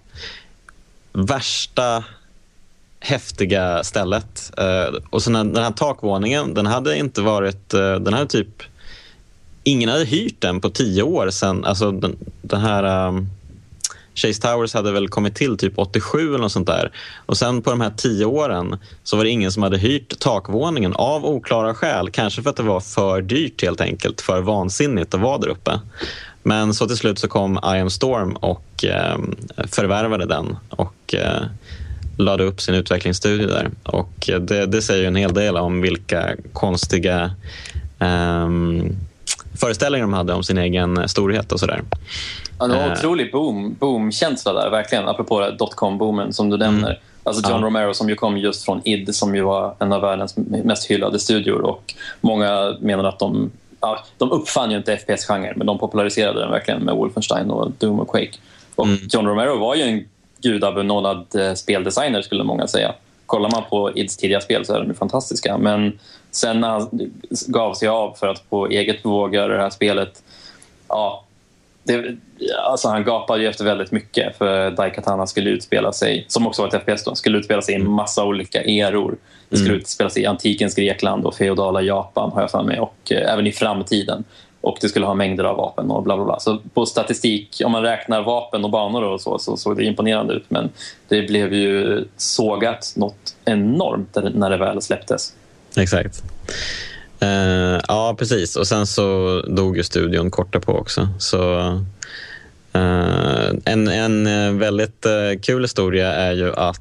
[1.13, 2.05] värsta
[3.01, 4.53] häftiga stället.
[5.11, 8.63] Och sen den här takvåningen, den hade inte varit, den hade typ
[9.65, 11.65] ingen hade hyrt den på tio år sen.
[11.65, 13.09] Alltså den, den här...
[13.09, 13.29] Um,
[14.15, 16.93] Chase Towers hade väl kommit till typ 87 eller något sånt där.
[17.27, 20.93] Och sen på de här tio åren så var det ingen som hade hyrt takvåningen
[20.95, 22.11] av oklara skäl.
[22.11, 25.81] Kanske för att det var för dyrt helt enkelt, för vansinnigt att vara där uppe.
[26.43, 29.19] Men så till slut så kom I am Storm och eh,
[29.67, 31.43] förvärvade den och eh,
[32.17, 33.71] lade upp sin utvecklingsstudio där.
[33.83, 37.35] Och eh, det, det säger en hel del om vilka konstiga
[37.99, 38.49] eh,
[39.61, 41.83] föreställningar de hade om sin egen storhet och sådär.
[42.59, 45.09] Ja, det var en otrolig boom, boomkänsla där, verkligen.
[45.09, 46.91] Apropå dotcom-boomen som du nämner.
[46.91, 47.01] Mm.
[47.23, 47.67] Alltså John ja.
[47.67, 51.19] Romero som ju kom just från id som ju var en av världens mest hyllade
[51.19, 51.61] studior.
[51.61, 56.51] Och många menar att de, ja, de uppfann ju inte FPS-genren men de populariserade den
[56.51, 58.39] verkligen med Wolfenstein och Doom och Quake.
[58.75, 58.99] Och mm.
[59.11, 60.05] John Romero var ju en
[60.43, 62.95] gudabenådad eh, speldesigner skulle många säga.
[63.27, 65.59] Kollar man på ids tidiga spel så är de fantastiska.
[65.59, 65.99] Men
[66.31, 67.13] sen när han
[67.47, 70.23] gav sig av för att på eget bevåg göra det här spelet
[70.89, 71.25] ja,
[71.83, 72.17] det,
[72.69, 76.69] alltså han gapade ju efter väldigt mycket för Daikatana skulle utspela sig, som också var
[76.69, 77.93] ett FPS då, skulle utspela sig i en mm.
[77.93, 79.17] massa olika eror.
[79.49, 79.81] Det skulle mm.
[79.81, 83.47] utspela sig i antikens Grekland och feodala Japan har jag för mig och eh, även
[83.47, 84.25] i framtiden.
[84.63, 86.41] Och det skulle ha mängder av vapen och bla bla bla.
[86.41, 90.35] Så på statistik, om man räknar vapen och banor och så, så såg det imponerande
[90.35, 90.45] ut.
[90.49, 90.71] Men
[91.09, 95.35] det blev ju sågat något enormt när det väl släpptes.
[95.77, 96.23] Exakt.
[97.23, 98.57] Uh, ja, precis.
[98.57, 101.09] Och sen så dog ju studion kort på också.
[101.19, 101.59] Så,
[102.77, 106.81] uh, en, en eh, väldigt uh, kul historia är ju att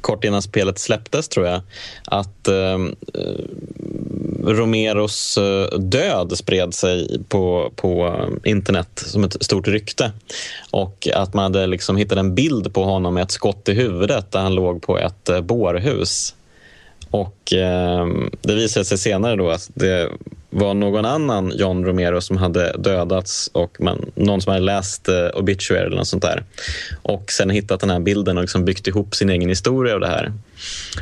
[0.00, 1.60] kort innan spelet släpptes, tror jag,
[2.04, 2.48] att
[4.44, 5.38] Romeros
[5.78, 10.12] död spred sig på, på internet som ett stort rykte.
[10.70, 14.32] Och att man hade liksom hittat en bild på honom med ett skott i huvudet
[14.32, 16.34] där han låg på ett bårhus
[17.14, 18.06] och eh,
[18.42, 20.10] Det visade sig senare då att det
[20.50, 25.26] var någon annan John Romero som hade dödats och man, någon som hade läst eh,
[25.34, 26.44] obituary eller något sånt där.
[27.02, 30.08] Och sen hittat den här bilden och liksom byggt ihop sin egen historia av det
[30.08, 30.32] här.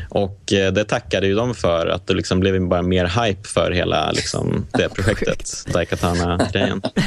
[0.08, 3.70] Och eh, det tackade ju de för, att det liksom blev bara mer hype för
[3.70, 6.82] hela liksom, det projektet, Daikatana-grejen.
[6.86, 7.02] Uh,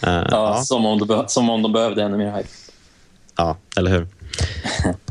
[0.00, 0.62] ja, ja.
[0.62, 2.48] Som, om de som om de behövde ännu mer hype.
[3.36, 4.06] Ja, eller hur?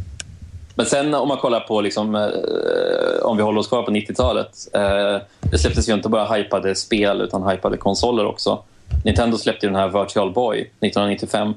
[0.80, 4.68] Men sen om man kollar på, liksom, eh, om vi håller oss kvar på 90-talet.
[4.74, 5.18] Eh,
[5.52, 8.64] det släpptes ju inte bara hypade spel utan hypade konsoler också.
[9.06, 11.54] Nintendo släppte den här Virtual Boy 1995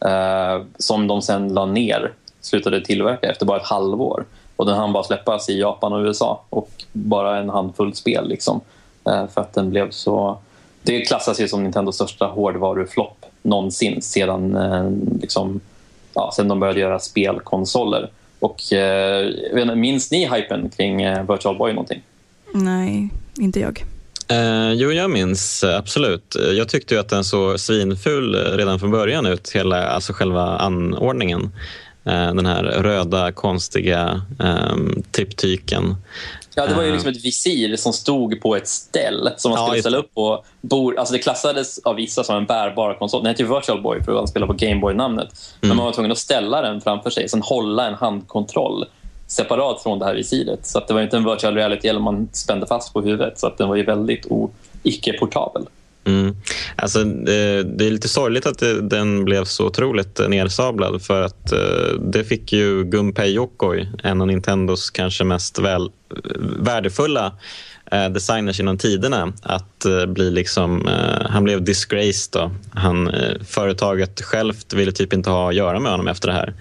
[0.00, 4.24] eh, som de sen la ner, slutade tillverka efter bara ett halvår.
[4.56, 8.28] Och den hann bara släppas i Japan och USA och bara en handfull spel.
[8.28, 8.60] Liksom,
[9.04, 10.38] eh, för att den blev så...
[10.82, 14.90] Det klassas ju som Nintendos största hårdvaruflopp någonsin sedan, eh,
[15.20, 15.60] liksom,
[16.14, 18.10] ja, sedan de började göra spelkonsoler.
[18.40, 22.02] Och, eh, minns ni hypen kring eh, Virtual Boy någonting?
[22.54, 23.84] Nej, inte jag.
[24.28, 26.36] Eh, jo, jag minns eh, absolut.
[26.56, 31.50] Jag tyckte ju att den såg svinful redan från början ut, hela, alltså själva anordningen.
[32.04, 34.76] Eh, den här röda, konstiga eh,
[35.10, 35.96] triptyken.
[36.58, 39.76] Ja, det var ju liksom ett visir som stod på ett ställ som man skulle
[39.76, 40.96] ja, ställa upp på bord.
[40.96, 43.22] Alltså det klassades av vissa som en bärbar konsol.
[43.22, 45.28] Den hette ju Virtual Boy för att han spelade på Gameboy-namnet.
[45.28, 45.68] Mm.
[45.68, 48.84] Men man var tvungen att ställa den framför sig, sen hålla en handkontroll
[49.26, 50.66] separat från det här visiret.
[50.66, 53.38] Så det var inte en virtual reality-hjälm man spände fast på huvudet.
[53.38, 54.26] Så att den var ju väldigt
[54.82, 55.66] icke-portabel.
[56.08, 56.36] Mm.
[56.76, 62.00] Alltså, eh, det, är lite sorgligt att den blev så otroligt nersablad för att eh,
[62.00, 66.20] det fick ju Gunpei Yokoi, en av Nintendos kanske mest väl, eh,
[66.58, 67.32] värdefulla
[68.10, 70.88] designers genom tiderna att bli liksom,
[71.28, 72.32] han blev disgraced.
[72.32, 72.50] Då.
[72.70, 73.12] Han,
[73.46, 76.54] företaget självt ville typ inte ha att göra med honom efter det här.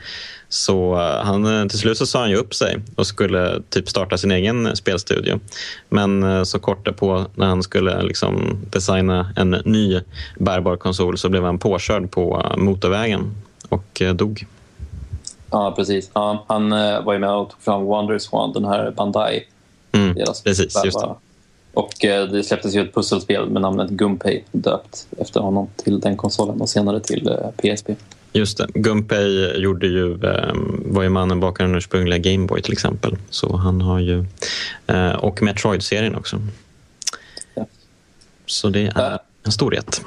[0.50, 3.90] Så eh, han, eh, till slut så sa han ju upp sig och skulle typ
[3.90, 5.40] starta sin egen spelstudio.
[5.90, 10.00] Men eh, så kort därpå när han skulle liksom designa en ny
[10.40, 13.36] bärbar konsol så blev han påkörd på motorvägen
[13.70, 14.46] och dog.
[15.52, 16.10] Ja, precis.
[16.14, 16.70] Ja, han
[17.06, 19.44] var ju med och tog fram Wonderswan, den här Bandai.
[19.92, 21.16] Mm, precis, just det.
[21.74, 26.62] Och det släpptes ju ett pusselspel med namnet Gunpei döpt efter honom till den konsolen
[26.62, 27.90] och senare till PSP.
[28.34, 28.68] Just det.
[28.74, 30.54] Gunpei gjorde ju, eh,
[30.86, 33.18] var ju mannen bakom den ursprungliga Gameboy till exempel.
[33.30, 34.26] Så han har ju,
[34.88, 36.42] eh, och Metroid-serien också.
[37.56, 37.66] Ja.
[38.46, 40.02] Så det är en storhet.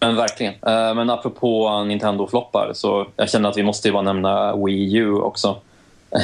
[0.00, 0.52] Men verkligen.
[0.52, 5.12] Eh, men apropå Nintendo-floppar så jag känner att vi måste ju bara nämna Wii U
[5.12, 5.56] också.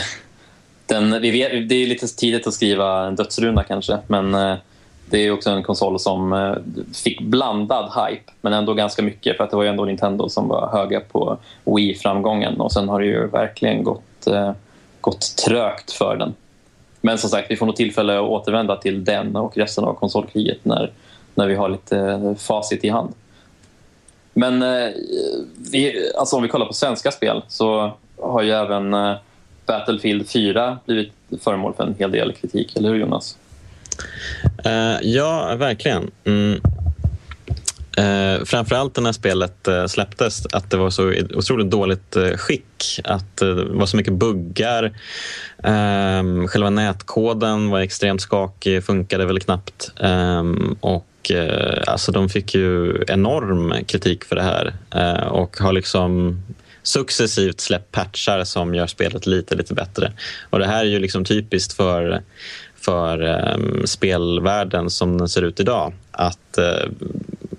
[0.87, 4.57] Den, vi vet, det är lite tidigt att skriva en dödsruna kanske, men eh,
[5.11, 6.55] det är också en konsol som eh,
[6.95, 10.49] fick blandad hype, men ändå ganska mycket för att det var ju ändå Nintendo som
[10.49, 14.53] var höga på Wii-framgången och sen har det ju verkligen gått, eh,
[15.01, 16.35] gått trögt för den.
[17.01, 20.65] Men som sagt, vi får nog tillfälle att återvända till den och resten av konsolkriget
[20.65, 20.91] när
[21.35, 23.15] när vi har lite eh, facit i hand.
[24.33, 24.65] Men
[25.73, 28.97] vi, alltså om vi kollar på svenska spel så har ju även
[29.67, 33.39] Battlefield 4 blivit föremål för en hel del kritik, eller hur Jonas?
[34.67, 36.11] Uh, ja, verkligen.
[36.25, 36.61] Mm.
[37.99, 43.01] Uh, framförallt när spelet uh, släpptes, att det var så otroligt dåligt uh, skick.
[43.05, 44.85] Att det var så mycket buggar.
[45.63, 49.93] Um, själva nätkoden var extremt skakig, funkade väl knappt.
[50.01, 51.07] Um, och
[51.87, 54.75] alltså, de fick ju enorm kritik för det här
[55.29, 56.43] och har liksom
[56.83, 60.13] successivt släppt patchar som gör spelet lite, lite bättre.
[60.51, 62.23] Och det här är ju liksom typiskt för
[62.87, 65.93] för ehm, spelvärlden som den ser ut idag.
[66.11, 66.91] Att eh,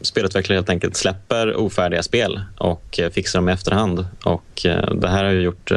[0.02, 4.06] spelutvecklare helt enkelt släpper ofärdiga spel och eh, fixar dem i efterhand.
[4.24, 5.72] Och eh, Det här har ju gjort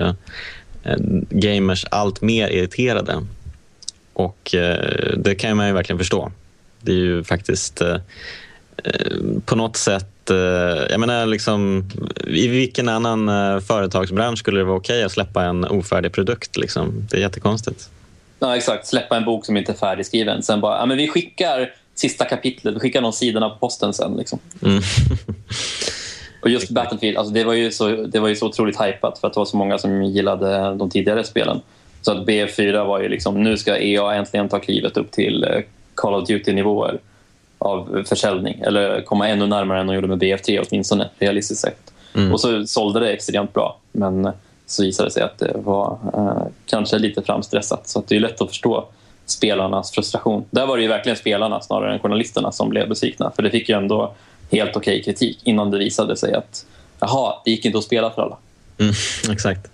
[1.30, 3.26] gamers allt mer irriterade.
[4.12, 4.54] Och
[5.16, 6.32] det kan man ju verkligen förstå.
[6.80, 7.82] Det är ju faktiskt
[9.44, 10.06] på något sätt
[10.90, 11.90] jag menar liksom,
[12.26, 13.26] I vilken annan
[13.62, 16.56] företagsbransch skulle det vara okej okay att släppa en ofärdig produkt?
[16.56, 17.06] Liksom?
[17.10, 17.90] Det är jättekonstigt.
[18.40, 18.86] Ja, exakt.
[18.86, 20.42] Släppa en bok som inte är färdigskriven.
[20.42, 24.16] Sen bara, ja, men vi skickar sista kapitlet, vi skickar de sidorna på posten sen.
[24.16, 24.38] Liksom.
[24.62, 24.82] Mm.
[26.42, 29.26] och just Battlefield, alltså det, var ju så, det var ju så otroligt hypat för
[29.26, 31.60] att det var så många som gillade de tidigare spelen.
[32.02, 35.60] Så att BF4 var ju liksom, nu ska EA äntligen ta klivet upp till eh,
[35.94, 36.98] Call of Duty-nivåer
[37.58, 38.60] av försäljning.
[38.60, 41.92] Eller komma ännu närmare än de gjorde med BF3 åtminstone, realistiskt sett.
[42.14, 42.32] Mm.
[42.32, 43.78] Och så sålde det extremt bra.
[43.92, 44.32] Men
[44.70, 47.88] så visade det sig att det var eh, kanske lite framstressat.
[47.88, 48.88] Så det är lätt att förstå
[49.26, 50.44] spelarnas frustration.
[50.50, 53.32] Där var det ju verkligen spelarna snarare än journalisterna som blev besvikna.
[53.36, 54.14] För det fick ju ändå
[54.50, 56.66] helt okej okay kritik innan det visade sig att
[57.00, 58.36] jaha, det gick inte att spela för alla.
[58.78, 58.94] Mm,
[59.32, 59.70] exakt.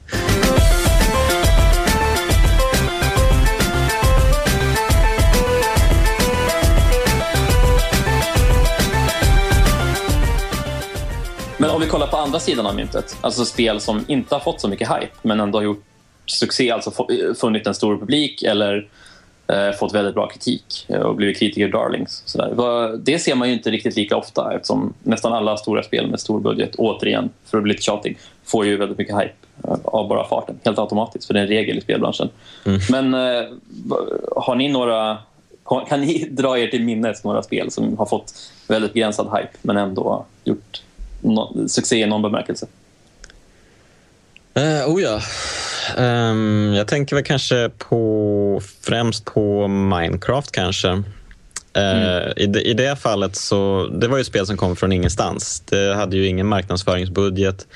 [11.67, 14.61] Men om vi kollar på andra sidan av myntet, alltså spel som inte har fått
[14.61, 15.85] så mycket hype men ändå har gjort
[16.27, 17.07] succé, alltså
[17.41, 18.89] funnit en stor publik eller
[19.47, 22.23] eh, fått väldigt bra kritik och blivit kritiker darlings.
[22.27, 22.97] Sådär.
[22.97, 26.41] Det ser man ju inte riktigt lika ofta eftersom nästan alla stora spel med stor
[26.41, 30.29] budget, återigen, för att bli lite tjatig, får ju väldigt mycket hype eh, av bara
[30.29, 32.29] farten, helt automatiskt, för det är en regel i spelbranschen.
[32.65, 32.81] Mm.
[32.91, 33.49] Men eh,
[34.37, 35.19] har ni några
[35.89, 38.33] kan ni dra er till minnes några spel som har fått
[38.69, 40.83] väldigt begränsad hype men ändå gjort
[41.27, 42.67] no, succé i någon bemärkelse?
[44.59, 45.21] Uh, oh ja.
[45.97, 50.89] Um, jag tänker väl kanske på främst på Minecraft kanske.
[50.89, 51.03] Uh,
[51.77, 52.33] mm.
[52.37, 55.61] i, det, I det fallet så, det var ju ett spel som kom från ingenstans.
[55.61, 57.67] Det hade ju ingen marknadsföringsbudget.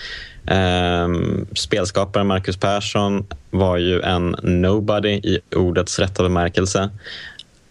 [0.51, 6.91] Um, spelskaparen Marcus Persson var ju en nobody i ordets rätta bemärkelse.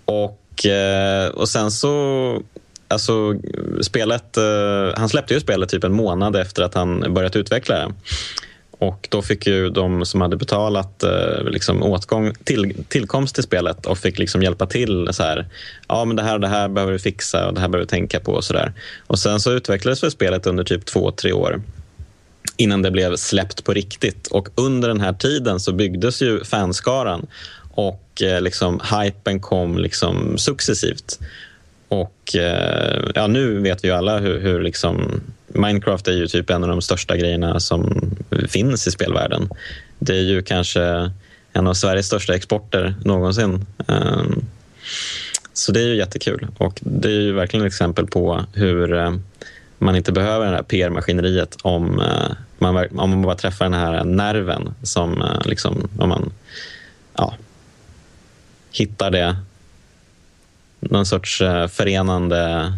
[0.05, 2.41] Och, uh, och sen så
[2.89, 3.35] Alltså,
[3.81, 4.43] spelet, eh,
[4.97, 7.93] han släppte ju spelet typ en månad efter att han börjat utveckla det.
[8.71, 13.85] Och då fick ju de som hade betalat eh, liksom åtgång, till, tillkomst till spelet
[13.85, 15.07] och fick liksom hjälpa till.
[15.11, 15.47] så här,
[15.87, 17.89] ja men Det här och det här behöver vi fixa och det här behöver vi
[17.89, 18.31] tänka på.
[18.31, 18.73] Och, så där.
[19.07, 21.61] och Sen så utvecklades för spelet under typ två, tre år
[22.57, 24.27] innan det blev släppt på riktigt.
[24.27, 27.27] Och Under den här tiden så byggdes ju fanskaran
[27.71, 31.19] och eh, liksom, hypen kom liksom successivt.
[31.89, 36.49] Och eh, ja, nu vet vi ju alla hur, hur liksom, Minecraft är ju typ
[36.49, 38.11] en av de största grejerna som
[38.47, 39.49] finns i spelvärlden.
[39.99, 41.11] Det är ju kanske
[41.53, 43.65] en av Sveriges största exporter någonsin.
[43.87, 44.45] Ehm,
[45.53, 49.13] så det är ju jättekul och det är ju verkligen ett exempel på hur eh,
[49.77, 54.03] man inte behöver det här PR-maskineriet om, eh, man, om man bara träffar den här
[54.03, 56.31] nerven som liksom, om man
[57.15, 57.33] ja,
[58.71, 59.35] hittar det
[60.79, 62.73] någon sorts eh, förenande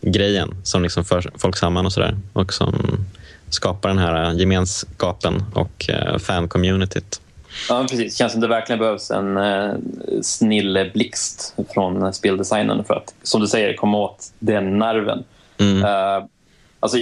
[0.00, 3.06] grejen som liksom för folk samman och sådär och som
[3.50, 7.20] skapar den här gemenskapen och eh, fan-communityt.
[7.68, 8.12] Ja, precis.
[8.12, 9.74] Det känns som det verkligen behövs en eh,
[10.22, 15.24] snilleblixt från speldesignen för att, som du säger, komma åt den nerven.
[15.58, 15.84] Mm.
[15.84, 16.24] Uh,
[16.80, 16.98] alltså,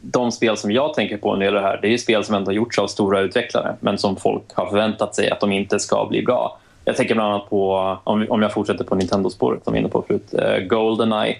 [0.00, 2.34] de spel som jag tänker på när det gäller det här, det är spel som
[2.34, 5.78] ändå har gjorts av stora utvecklare men som folk har förväntat sig att de inte
[5.78, 6.58] ska bli bra.
[6.88, 10.02] Jag tänker bland annat på, om, jag fortsätter på Nintendo-spåret som vi var inne på
[10.02, 11.36] förut, uh, Goldeneye.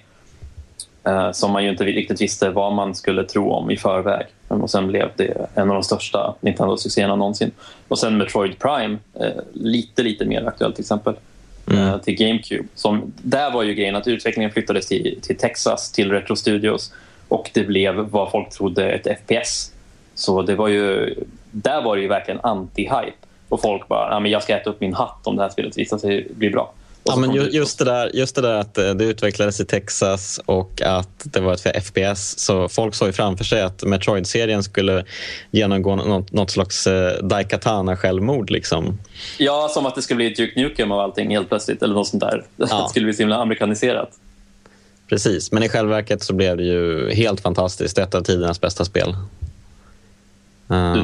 [1.09, 4.27] Uh, som man ju inte riktigt visste vad man skulle tro om i förväg.
[4.49, 7.51] Och sen blev det en av de största Nintendo-succéerna någonsin.
[7.89, 11.15] Och sen Metroid Prime, uh, lite, lite mer aktuellt till exempel.
[11.71, 12.01] Mm.
[12.01, 12.69] till GameCube.
[12.75, 16.93] Som, där var ju grejen att utvecklingen flyttades till, till Texas, till Retro Studios
[17.29, 19.73] och det blev vad folk trodde ett FPS.
[20.15, 21.15] Så det var ju,
[21.51, 23.26] där var det ju verkligen anti-hype.
[23.49, 25.79] Och folk bara, ja, men jag ska äta upp min hatt om det här spelet
[25.79, 26.73] visar sig bli bra.
[27.09, 31.09] Ja, men just, det där, just det där att det utvecklades i Texas och att
[31.25, 32.39] det var ett FPS.
[32.39, 35.05] Så folk såg framför sig att Metroid-serien skulle
[35.51, 38.51] genomgå något, något slags eh, Daikatana-självmord.
[38.51, 38.99] Liksom.
[39.39, 41.83] Ja, som att det skulle bli ett Duke Nukem av allting helt plötsligt.
[41.83, 42.45] Eller något sånt där.
[42.57, 42.83] Ja.
[42.83, 44.11] Det skulle bli så himla amerikaniserat.
[45.09, 47.99] Precis, men i själva verket så blev det ju helt fantastiskt.
[47.99, 49.17] Ett av tidernas bästa spel.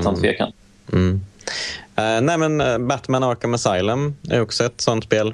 [0.01, 0.53] Utan tvekan.
[0.93, 1.21] Mm.
[1.99, 5.29] Uh, nej, men eh, Batman Arkham Asylum är också ett sånt spel.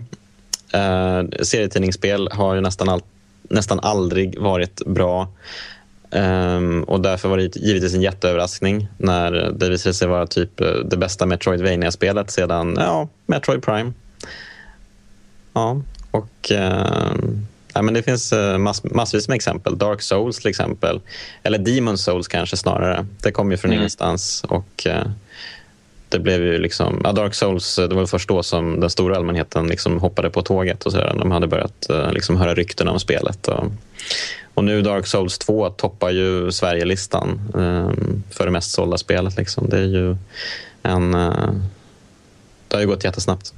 [0.75, 3.03] Uh, serietidningsspel har ju nästan, all,
[3.43, 5.29] nästan aldrig varit bra.
[6.11, 10.51] Um, och därför var det givetvis en jätteöverraskning när det visade sig vara typ
[10.85, 13.93] det bästa Metroidvania-spelet sedan ja, Metroid Prime.
[15.53, 17.15] Ja, och uh,
[17.75, 19.79] ja, men det finns mass, massvis med exempel.
[19.79, 21.01] Dark Souls till exempel.
[21.43, 23.07] Eller Demon Souls kanske snarare.
[23.23, 23.79] Det kom ju från mm.
[23.79, 24.45] ingenstans.
[24.49, 25.11] Och, uh,
[26.09, 29.17] det blev ju liksom, ja, Dark Souls, eh, det var först då som den stora
[29.17, 31.15] allmänheten liksom hoppade på tåget och sådär.
[31.19, 33.49] De hade börjat eh, liksom höra rykten om spelet.
[33.49, 33.65] Och,
[34.55, 39.37] och nu Dark Souls 2 toppar ju Sverigelistan um, för det mest sålda spelet.
[39.37, 39.69] Liksom.
[39.69, 40.17] Det är ju
[40.83, 41.15] en...
[41.15, 41.53] Uh,
[42.69, 43.55] det har ju gått jättesnabbt.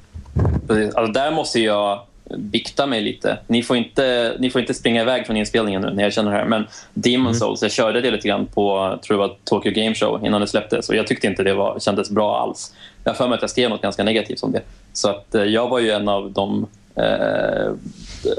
[0.69, 2.01] Alltså där måste jag
[2.37, 3.37] bikta mig lite.
[3.47, 6.37] Ni får, inte, ni får inte springa iväg från inspelningen nu när jag känner det
[6.37, 6.45] här.
[6.45, 7.33] Men Demon mm.
[7.39, 10.47] Souls, jag körde det lite grann på tror jag var Tokyo Game Show innan det
[10.47, 12.73] släpptes och jag tyckte inte det var, kändes bra alls.
[13.03, 14.61] Jag har för mig att jag skrev något ganska negativt om det.
[14.93, 17.71] Så att eh, jag var ju en av de eh,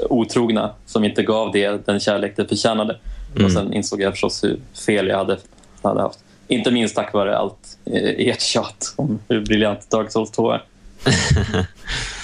[0.09, 2.97] otrogna som inte gav det den kärlek det förtjänade.
[3.35, 3.45] Mm.
[3.45, 5.37] Och sen insåg jag förstås hur fel jag hade,
[5.81, 6.19] hade haft.
[6.47, 10.63] Inte minst tack vare allt eh, ert tjat om hur briljant Dark Souls 2 är.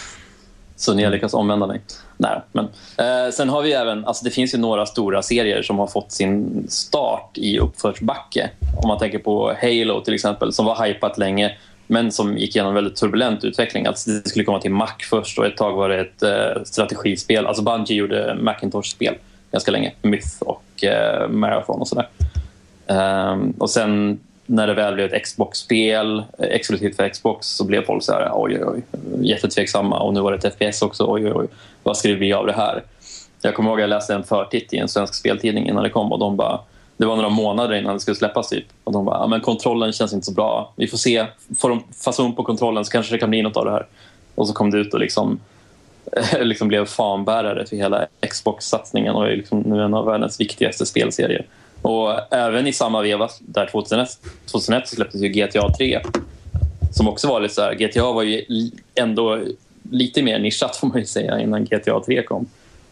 [0.79, 1.81] Så ni har lyckats omvända mig.
[2.17, 2.65] Nej, men,
[2.97, 6.11] eh, sen har vi även, alltså det finns ju några stora serier som har fått
[6.11, 8.49] sin start i uppförsbacke.
[8.83, 11.57] Om man tänker på Halo till exempel, som var hypat länge
[11.87, 13.85] men som gick igenom väldigt turbulent utveckling.
[13.85, 17.47] Alltså det skulle komma till Mac först och ett tag var det ett eh, strategispel.
[17.47, 19.15] Alltså Bungie gjorde Macintosh-spel
[19.51, 19.93] ganska länge.
[20.01, 22.07] Myth och eh, Marathon och sådär.
[22.87, 24.19] Um, och sen
[24.51, 28.31] när det väl blev ett Xbox-spel eh, exklusivt för Xbox så blev folk så här,
[28.33, 31.47] oj, oj, oj, jättetveksamma och nu var det ett FPS också, oj, oj, oj,
[31.83, 32.83] vad skriver vi av det här?
[33.41, 36.11] Jag kommer ihåg att jag läste en förtitt i en svensk speltidning innan det kom
[36.11, 36.59] och de bara,
[36.97, 38.65] det var några månader innan det skulle släppas typ.
[38.83, 40.73] Och de bara, ja, men kontrollen känns inte så bra.
[40.75, 41.25] Vi får se,
[41.57, 43.85] får de fason på kontrollen så kanske det kan bli något av det här.
[44.35, 45.39] Och så kom det ut och liksom,
[46.39, 51.45] liksom blev fanbärare till hela Xbox-satsningen och är liksom nu en av världens viktigaste spelserier.
[51.81, 54.09] Och även i samma veva, där 2001,
[54.51, 55.99] 2001 släpptes ju GTA 3.
[56.91, 58.45] Som också var lite så här, GTA var ju
[58.95, 59.39] ändå
[59.91, 62.45] lite mer nischat får man ju säga innan GTA 3 kom.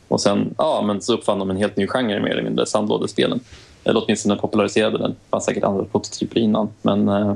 [0.08, 3.40] Och sen ja, men så uppfann de en helt ny genre mer eller mindre, sandlådespelen.
[3.84, 5.12] Eller åtminstone populariserade den.
[5.12, 6.70] Det fanns säkert andra prototyper innan.
[6.82, 7.34] Men, eh...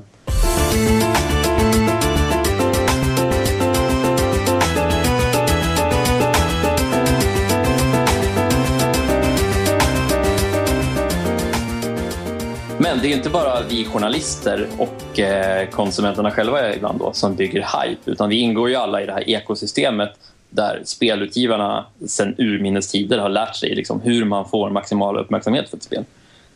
[13.01, 18.11] det är inte bara vi journalister och eh, konsumenterna själva ibland då, som bygger hype
[18.11, 20.09] utan vi ingår ju alla i det här ekosystemet
[20.49, 25.77] där spelutgivarna sedan urminnes tider har lärt sig liksom hur man får maximal uppmärksamhet för
[25.77, 26.03] ett spel.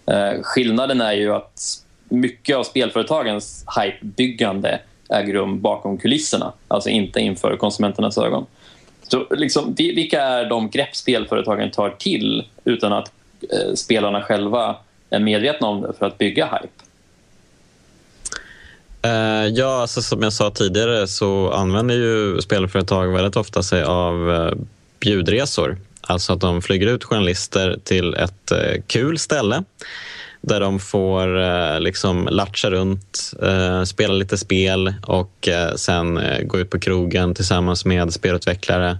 [0.05, 1.61] Eh, skillnaden är ju att
[2.09, 4.79] mycket av spelföretagens hypebyggande
[5.09, 8.45] äger rum bakom kulisserna, alltså inte inför konsumenternas ögon.
[9.07, 14.75] Så liksom, vilka är de grepp spelföretagen tar till utan att eh, spelarna själva
[15.15, 16.85] är medvetna om det för att bygga hype?
[19.05, 24.31] Eh, ja, alltså, som jag sa tidigare så använder ju spelföretag väldigt ofta sig av
[24.31, 24.53] eh,
[24.99, 25.77] bjudresor.
[26.01, 29.63] Alltså att de flyger ut journalister till ett eh, kul ställe
[30.41, 33.33] där de får liksom latcha runt,
[33.85, 38.97] spela lite spel och sen gå ut på krogen tillsammans med spelutvecklare.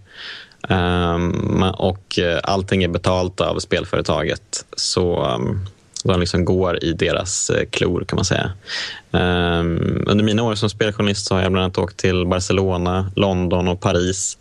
[0.70, 4.66] Ehm, och allting är betalt av spelföretaget.
[4.78, 5.60] Så ehm,
[6.06, 8.52] um, de liksom går i deras eh, klor kan man säga.
[9.12, 13.68] Um, under mina år som speljournalist så har jag bland annat åkt till Barcelona, London
[13.68, 14.38] och Paris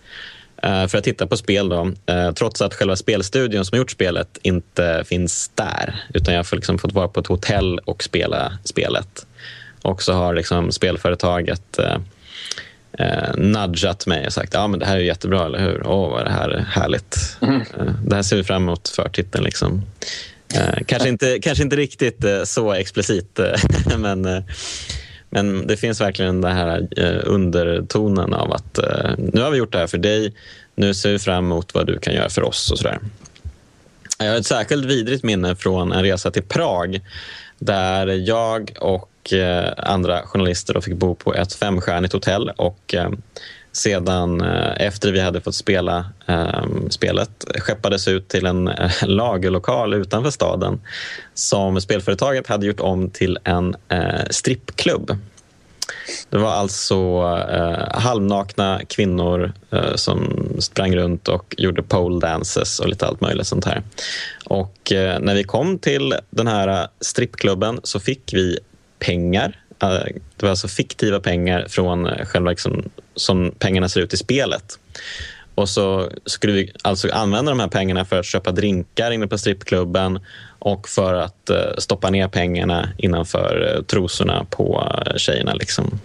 [0.65, 1.69] uh, för att titta på spel.
[1.69, 1.85] Då.
[1.85, 6.05] Uh, trots att själva spelstudion som gjort spelet inte finns där.
[6.15, 9.27] Utan jag har liksom fått vara på ett hotell och spela spelet.
[9.83, 11.97] Och så har liksom spelföretaget uh,
[12.99, 15.87] eh, nudgat mig och sagt ja men det här är jättebra, eller hur?
[15.87, 17.37] Åh, vad är det här härligt.
[17.41, 17.61] Mm.
[17.61, 19.45] Eh, det här ser vi fram emot förtiteln.
[19.45, 19.83] Liksom.
[20.55, 23.61] Eh, kanske, inte, kanske inte riktigt eh, så explicit, eh,
[23.99, 24.45] men,
[25.30, 26.88] men det finns verkligen den här
[27.24, 28.78] undertonen av att
[29.18, 30.34] nu har vi gjort det här för dig,
[30.74, 32.99] nu ser vi fram emot vad du kan göra för oss och sådär.
[34.18, 37.01] Jag har ett särskilt vidrigt minne från en resa till Prag
[37.59, 39.11] där jag och
[39.76, 42.95] andra journalister fick bo på ett femstjärnigt hotell och
[43.77, 49.95] sedan eh, efter vi hade fått spela eh, spelet skeppades ut till en eh, lagerlokal
[49.95, 50.81] utanför staden
[51.35, 55.18] som spelföretaget hade gjort om till en eh, strippklubb.
[56.31, 56.95] Det var alltså
[57.51, 63.47] eh, halvnakna kvinnor eh, som sprang runt och gjorde pole dances och lite allt möjligt
[63.47, 63.83] sånt här.
[64.45, 68.59] Och eh, när vi kom till den här eh, strippklubben så fick vi
[68.99, 69.64] pengar.
[69.85, 70.07] Eh,
[70.37, 74.78] det var alltså fiktiva pengar från eh, själva liksom, som pengarna ser ut i spelet.
[75.55, 79.39] Och så skulle vi alltså använda de här pengarna för att köpa drinkar inne på
[79.39, 80.20] strippklubben
[80.59, 85.55] och för att eh, stoppa ner pengarna innanför trosorna på tjejerna.
[85.55, 86.01] Liksom.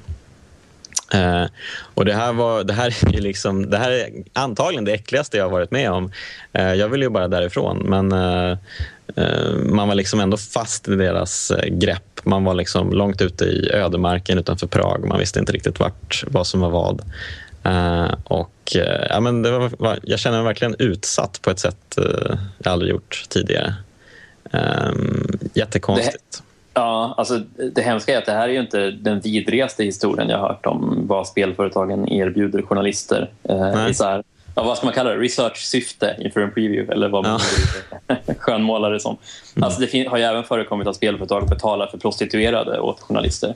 [1.15, 1.45] Uh,
[1.93, 5.45] och det här, var, det, här är liksom, det här är antagligen det äckligaste jag
[5.45, 6.11] har varit med om.
[6.57, 8.57] Uh, jag vill ju bara därifrån, men uh,
[9.55, 12.19] man var liksom ändå fast i deras grepp.
[12.23, 15.07] Man var liksom långt ute i ödemarken utanför Prag.
[15.07, 17.01] Man visste inte riktigt vart, vad som var vad.
[18.23, 18.75] och,
[19.09, 21.97] ja, men det var, jag känner mig verkligen utsatt på ett sätt
[22.57, 23.75] jag aldrig gjort tidigare.
[24.51, 26.31] Um, jättekonstigt.
[26.31, 26.43] Det,
[26.73, 27.41] ja, alltså
[27.73, 30.65] det hemska är att det här är ju inte den vidrigaste historien jag har hört
[30.65, 33.31] om vad spelföretagen erbjuder journalister.
[33.43, 34.23] Eh, här,
[34.55, 35.17] ja, vad ska man kalla det?
[35.17, 37.39] Research-syfte inför en preview eller vad man
[38.07, 38.15] ja.
[38.37, 39.17] skönmålar det som.
[39.55, 39.63] Mm.
[39.63, 43.55] Alltså det har ju även förekommit att spelföretag betalar för prostituerade åt journalister.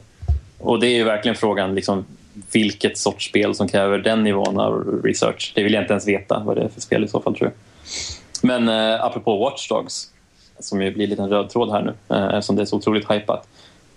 [0.60, 2.06] Och det är ju verkligen frågan liksom,
[2.52, 5.52] vilket sorts spel som kräver den nivån av research.
[5.56, 7.52] Det vill jag inte ens veta vad det är för spel i så fall tror
[7.52, 7.54] jag.
[8.42, 10.10] Men eh, apropå Watchdogs
[10.60, 13.12] som ju blir en liten röd tråd här nu eh, eftersom det är så otroligt
[13.12, 13.48] hypat.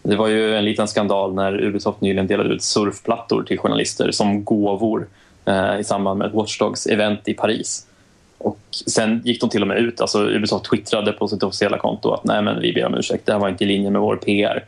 [0.02, 4.44] Det var ju en liten skandal när Ubisoft nyligen delade ut surfplattor till journalister som
[4.44, 5.06] gåvor
[5.46, 7.86] eh, i samband med ett Watchdogs event i Paris.
[8.38, 12.10] Och sen gick de till och med ut, alltså Ubisoft twittrade på sitt officiella konto
[12.10, 14.16] att nej men vi ber om ursäkt, det här var inte i linje med vår
[14.16, 14.64] PR.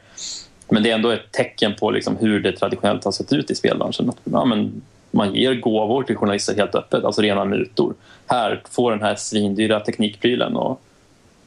[0.69, 3.55] Men det är ändå ett tecken på liksom hur det traditionellt har sett ut i
[3.55, 4.09] spelbranschen.
[4.09, 7.95] Att, ja, men man ger gåvor till journalister helt öppet, alltså rena mutor.
[8.27, 10.81] Här, få den här svindyra teknikprylen och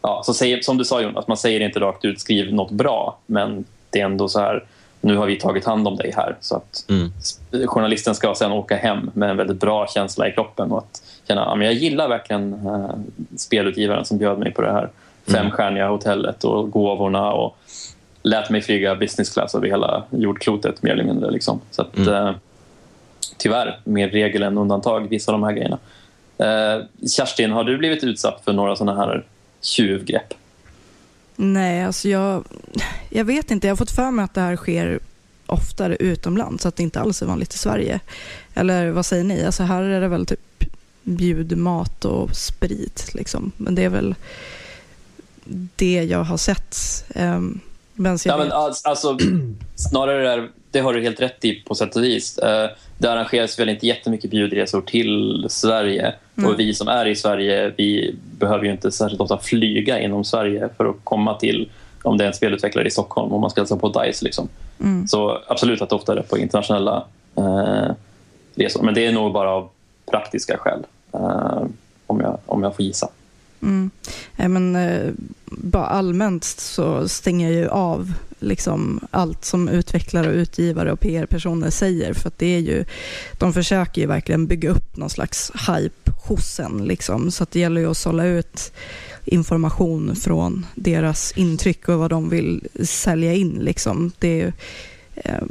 [0.02, 3.20] ja, så säger, som du sa Jonas, man säger inte rakt ut skriv något bra
[3.26, 4.64] men det är ändå så här
[5.02, 6.36] nu har vi tagit hand om dig här.
[6.42, 7.12] Så att mm.
[7.68, 11.46] Journalisten ska sen åka hem med en väldigt bra känsla i kroppen och att känna
[11.46, 12.92] att jag gillar verkligen uh,
[13.38, 14.90] spelutgivaren som bjöd mig på det här
[15.28, 15.42] mm.
[15.42, 17.58] femstjärniga hotellet och gåvorna och
[18.24, 21.32] lät mig flyga business class över hela jordklotet mer eller mindre.
[21.32, 21.62] Liksom.
[21.72, 22.14] Så att, mm.
[22.14, 22.32] uh,
[23.38, 25.78] tyvärr mer regel än undantag, vissa av de här grejerna.
[26.42, 29.26] Uh, Kerstin, har du blivit utsatt för några såna här
[29.62, 30.34] tjuvgrepp?
[31.44, 32.44] Nej, alltså jag,
[33.10, 33.68] jag vet inte.
[33.68, 35.00] Jag har fått för mig att det här sker
[35.46, 38.00] oftare utomlands, så att det inte alls är vanligt i Sverige.
[38.54, 39.46] Eller vad säger ni?
[39.46, 40.64] Alltså här är det väl typ
[41.04, 43.14] bjudmat och sprit.
[43.14, 43.52] Liksom.
[43.58, 44.16] Men det är väl
[45.76, 46.78] det jag har sett.
[47.16, 47.60] Um,
[47.94, 49.18] men ja, men alltså,
[49.76, 52.40] snarare är, det har du helt rätt i på sätt och vis.
[52.44, 56.14] Uh, det arrangeras väl inte jättemycket bjudresor till Sverige.
[56.38, 56.50] Mm.
[56.50, 60.70] Och vi som är i Sverige vi behöver ju inte särskilt ofta flyga inom Sverige
[60.78, 61.70] för att komma till
[62.04, 64.26] om det är en spelutvecklare i Stockholm om man ska hälsa på DICE.
[64.26, 64.48] Liksom.
[64.80, 65.08] Mm.
[65.08, 67.06] Så absolut att det ofta är på internationella
[67.36, 67.92] eh,
[68.56, 68.84] resor.
[68.84, 69.70] Men det är nog bara av
[70.12, 71.64] praktiska skäl, eh,
[72.08, 73.10] om, jag, om jag får gissa.
[73.62, 73.92] Mm.
[74.36, 75.12] men, eh,
[75.46, 81.70] bara allmänt så stänger jag ju av liksom allt som utvecklare, och utgivare och PR-personer
[81.70, 82.14] säger.
[82.14, 82.86] För det är ju,
[83.38, 86.86] de försöker ju verkligen bygga upp någon slags hype hos en.
[86.86, 87.32] Liksom.
[87.32, 88.72] Så det gäller ju att sålla ut
[89.26, 93.60] information från deras intryck och vad de vill sälja in.
[93.60, 94.12] Liksom.
[94.20, 94.54] Det
[95.16, 95.44] eh,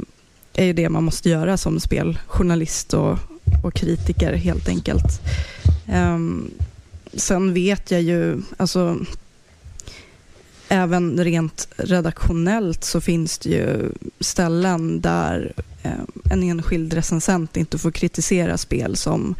[0.53, 3.17] är ju det man måste göra som speljournalist och,
[3.63, 5.21] och kritiker helt enkelt.
[5.93, 6.51] Um,
[7.13, 8.97] sen vet jag ju, alltså
[10.71, 15.53] även rent redaktionellt så finns det ju ställen där
[15.83, 15.91] eh,
[16.31, 19.35] en enskild recensent inte får kritisera spel som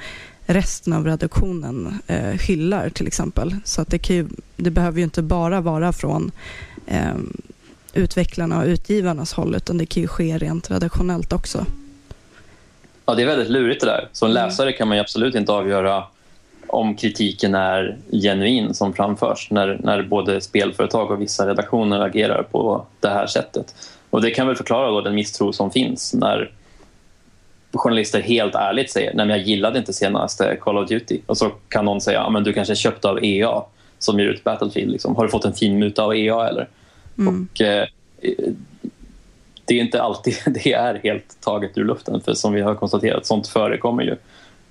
[0.45, 3.55] resten av redaktionen eh, hyllar till exempel.
[3.63, 6.31] Så att det, ju, det behöver ju inte bara vara från
[6.87, 7.15] eh,
[7.93, 11.65] utvecklarna och utgivarnas håll utan det kan ju ske rent redaktionellt också.
[13.05, 14.07] Ja, det är väldigt lurigt det där.
[14.11, 14.43] Som mm.
[14.43, 16.03] läsare kan man absolut inte avgöra
[16.71, 22.85] om kritiken är genuin som framförs när, när både spelföretag och vissa redaktioner agerar på
[22.99, 23.75] det här sättet.
[24.09, 26.51] Och Det kan väl förklara då den misstro som finns när
[27.73, 31.19] journalister helt ärligt säger att jag gillade inte senaste Call of Duty.
[31.25, 33.61] Och så kan någon säga att du kanske är köpt av EA
[33.99, 34.91] som ger ut Battlefield.
[34.91, 35.15] Liksom.
[35.15, 36.67] Har du fått en fin muta av EA eller?
[37.17, 37.47] Mm.
[37.51, 37.87] Och, eh,
[39.65, 43.25] det är inte alltid det är helt taget ur luften för som vi har konstaterat,
[43.25, 44.15] sånt förekommer ju.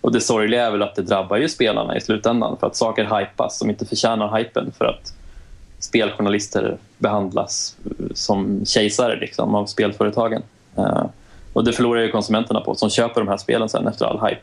[0.00, 3.18] Och det sorgliga är väl att det drabbar ju spelarna i slutändan för att saker
[3.18, 5.12] hypas som inte förtjänar hypen för att
[5.78, 10.42] speljournalister behandlas eh, som kejsare liksom, av spelföretagen.
[10.78, 11.04] Uh,
[11.52, 14.40] Och det förlorar ju konsumenterna på som köper de här spelen sen efter all hype.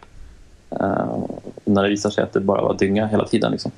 [0.83, 1.25] Uh,
[1.65, 3.51] när det visar sig att det bara var dynga hela tiden.
[3.51, 3.71] Liksom.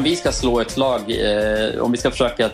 [0.00, 2.50] Om vi ska slå ett slag, eh, om vi ska försöka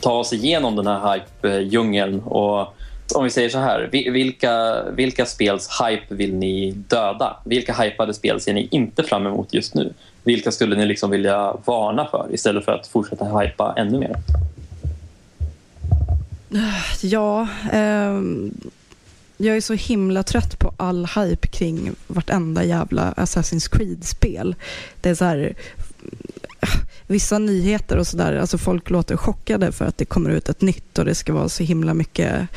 [0.00, 2.74] ta oss igenom den här hype-djungeln och
[3.14, 7.36] om vi säger så här, vilka, vilka spels hype vill ni döda?
[7.44, 9.92] Vilka hypade spel ser ni inte fram emot just nu?
[10.24, 14.16] Vilka skulle ni liksom vilja varna för istället för att fortsätta hypa ännu mer?
[17.02, 18.20] Ja, eh,
[19.36, 24.54] jag är så himla trött på all hype kring vartenda jävla Assassin's Creed-spel.
[25.00, 25.54] Det är så här,
[27.08, 30.98] vissa nyheter och sådär, alltså folk låter chockade för att det kommer ut ett nytt
[30.98, 32.48] och det ska vara så himla mycket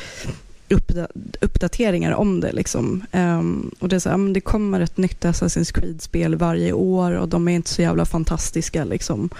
[1.40, 2.52] uppdateringar om det.
[2.52, 3.04] Liksom.
[3.12, 7.28] Um, och det, är så här, det kommer ett nytt Assassin's Creed-spel varje år och
[7.28, 8.84] de är inte så jävla fantastiska.
[8.84, 9.30] Liksom.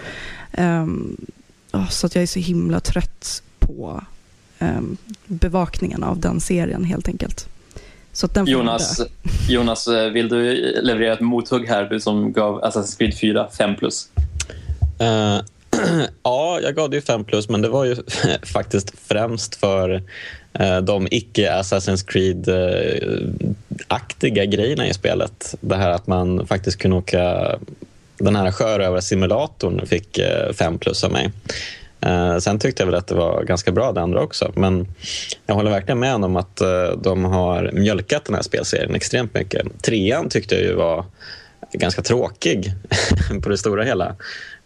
[0.59, 1.17] Um,
[1.73, 4.05] oh, så att jag är så himla trött på
[4.59, 4.97] um,
[5.27, 7.49] bevakningen av den serien helt enkelt.
[8.47, 9.01] Jonas,
[9.49, 10.41] Jonas, vill du
[10.83, 14.09] leverera ett mothugg här, du som gav Assassin's Creed 4 5 plus?
[15.03, 15.40] Uh,
[16.22, 17.96] ja, jag gav det ju 5 plus, men det var ju
[18.42, 20.03] faktiskt främst för
[20.61, 25.55] uh, de icke Assassin's Creed-aktiga grejerna i spelet.
[25.61, 27.57] Det här att man faktiskt kunde åka...
[28.18, 31.30] Den här sjörövarsimulatorn fick eh, 5 plus av mig.
[32.07, 34.53] Uh, sen tyckte jag väl att det var ganska bra det andra också.
[34.55, 34.86] Men
[35.46, 39.82] jag håller verkligen med om att uh, de har mjölkat den här spelserien extremt mycket.
[39.82, 41.05] Trean tyckte jag ju var
[41.73, 42.73] ganska tråkig
[43.43, 44.16] på det stora hela.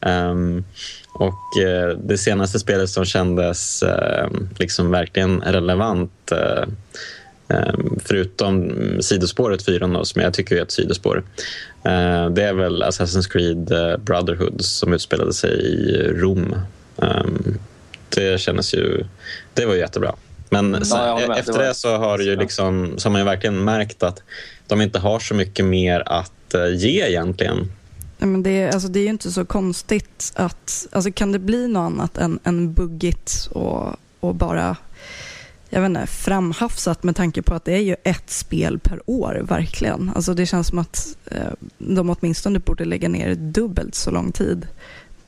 [0.01, 0.65] Um,
[1.13, 3.85] och uh, det senaste spelet som kändes
[4.59, 11.25] liksom verkligen relevant ehm, förutom sidospåret 4 som jag tycker är ett sidospår.
[12.31, 16.55] det är väl Assassin's Creed Brotherhood som utspelade sig i Rom
[16.97, 17.59] Um,
[18.09, 19.05] det kändes ju...
[19.55, 20.15] Det var ju jättebra.
[20.51, 24.03] Men sen, ja, efter det, så har, ju liksom, så har man ju verkligen märkt
[24.03, 24.23] att
[24.67, 27.73] de inte har så mycket mer att att eh, ge egentligen.
[28.19, 30.87] Men det, är, alltså det är ju inte så konstigt att...
[30.93, 34.77] Alltså kan det bli något annat än, än buggigt och, och bara
[35.71, 39.43] jag vet inte, framhafsat med tanke på att det är ju ett spel per år,
[39.49, 40.13] verkligen.
[40.15, 44.67] Alltså det känns som att eh, de åtminstone borde lägga ner dubbelt så lång tid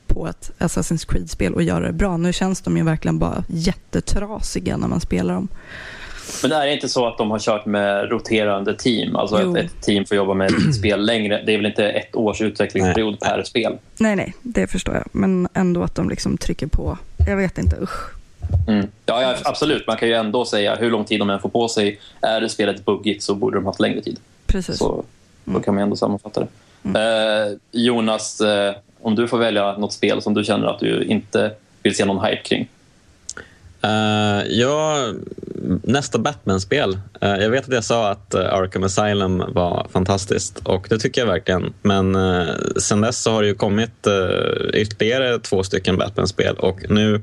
[0.07, 2.17] på ett Assassin's Creed-spel och göra det bra.
[2.17, 5.47] Nu känns de ju verkligen bara jättetrasiga när man spelar dem.
[6.43, 9.15] Men är det inte så att de har kört med roterande team?
[9.15, 11.43] Alltså att ett team får jobba med ett spel längre.
[11.45, 13.31] Det är väl inte ett års utvecklingsperiod nej.
[13.31, 13.77] per spel?
[13.99, 15.05] Nej, nej, det förstår jag.
[15.11, 16.97] Men ändå att de liksom trycker på.
[17.27, 18.19] Jag vet inte, usch.
[18.67, 18.87] Mm.
[19.05, 19.87] Ja, ja, absolut.
[19.87, 21.99] Man kan ju ändå säga hur lång tid de än får på sig.
[22.21, 24.19] Är det spelet buggigt så borde de ha haft längre tid.
[24.45, 24.77] Precis.
[24.77, 25.03] Så
[25.45, 25.63] då mm.
[25.63, 26.47] kan man ändå sammanfatta det.
[26.83, 27.51] Mm.
[27.51, 31.51] Eh, Jonas, eh, om du får välja något spel som du känner att du inte
[31.83, 32.67] vill se någon hype kring?
[33.83, 35.07] Uh, ja,
[35.83, 36.99] nästa Batman-spel.
[37.23, 41.21] Uh, jag vet att jag sa att uh, Arkham Asylum var fantastiskt och det tycker
[41.21, 41.73] jag verkligen.
[41.81, 46.79] Men uh, sen dess så har det ju kommit uh, ytterligare två stycken Batman-spel och
[46.89, 47.21] nu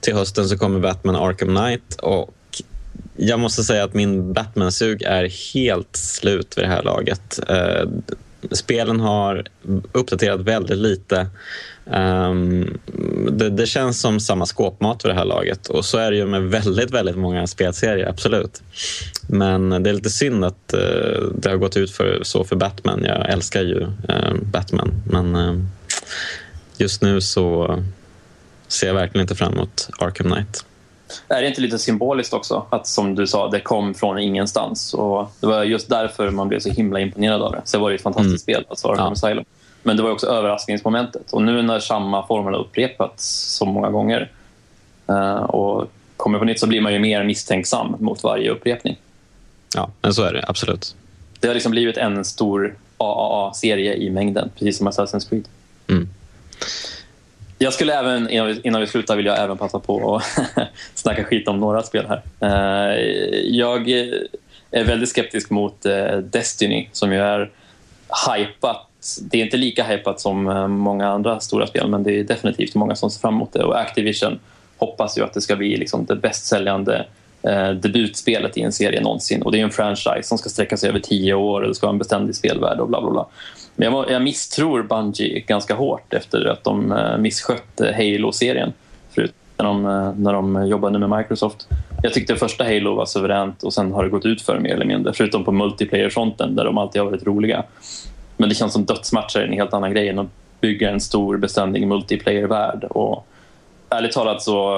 [0.00, 2.34] till hösten så kommer Batman Arkham Knight och
[3.16, 7.40] jag måste säga att min Batman-sug är helt slut vid det här laget
[8.50, 9.46] spelen har
[9.92, 11.26] uppdaterat väldigt lite.
[11.84, 12.78] Um,
[13.30, 16.26] det, det, känns som samma skåpmat för det här laget och så är det ju
[16.26, 18.62] med väldigt, väldigt många spelserier, absolut.
[19.28, 23.04] Men det är lite synd att uh, det har gått ut för, så för Batman.
[23.04, 25.64] Jag älskar ju uh, Batman, men uh,
[26.76, 27.78] just nu så
[28.68, 30.64] ser jag verkligen inte fram emot Arkham Knight.
[31.28, 34.94] Är det inte lite symboliskt också att som du sa, det kom från ingenstans?
[34.94, 37.62] Och det var just därför man blev så himla imponerad av det.
[37.64, 38.56] Sen var det ett fantastiskt mm.
[38.58, 39.12] spel, alltså Arkham ja.
[39.12, 39.44] Asylum.
[39.82, 41.32] Men det var också överraskningsmomentet.
[41.32, 43.24] Och nu när samma formel har upprepats
[43.56, 44.30] så många gånger
[45.10, 48.96] uh, och kommer på nytt så blir man ju mer misstänksam mot varje upprepning.
[49.74, 50.94] Ja, men så är det absolut.
[51.40, 55.48] Det har liksom blivit en stor AAA-serie i mängden, precis som Assassin's Creed.
[55.88, 56.08] Mm.
[57.62, 60.24] Jag skulle även, innan vi, innan vi slutar, vill jag även passa på att
[60.94, 62.22] snacka skit om några spel här.
[62.42, 62.98] Uh,
[63.44, 63.90] jag
[64.70, 67.50] är väldigt skeptisk mot uh, Destiny som ju är
[68.36, 68.86] hypat.
[69.20, 72.74] Det är inte lika hypat som uh, många andra stora spel men det är definitivt
[72.74, 73.64] många som ser fram emot det.
[73.64, 74.38] Och Activision
[74.78, 77.06] hoppas ju att det ska bli liksom, det bäst säljande
[77.74, 79.42] debutspelet i en serie någonsin.
[79.42, 81.86] Och det är en franchise som ska sträcka sig över tio år och det ska
[81.86, 83.26] vara en beständig spelvärld och bla bla bla.
[83.76, 88.72] Men jag, jag misstror Bungie ganska hårt efter att de eh, misskötte Halo-serien
[89.10, 91.68] förut när de, eh, när de jobbade med Microsoft.
[92.02, 94.86] Jag tyckte första Halo var suveränt och sen har det gått ut för mer eller
[94.86, 95.12] mindre.
[95.12, 97.64] Förutom på multiplayer-fronten där de alltid har varit roliga.
[98.36, 101.36] Men det känns som dödsmatcher är en helt annan grej än att bygga en stor
[101.36, 102.84] beständig multiplayer-värld.
[102.84, 103.26] Och
[103.88, 104.76] ärligt talat så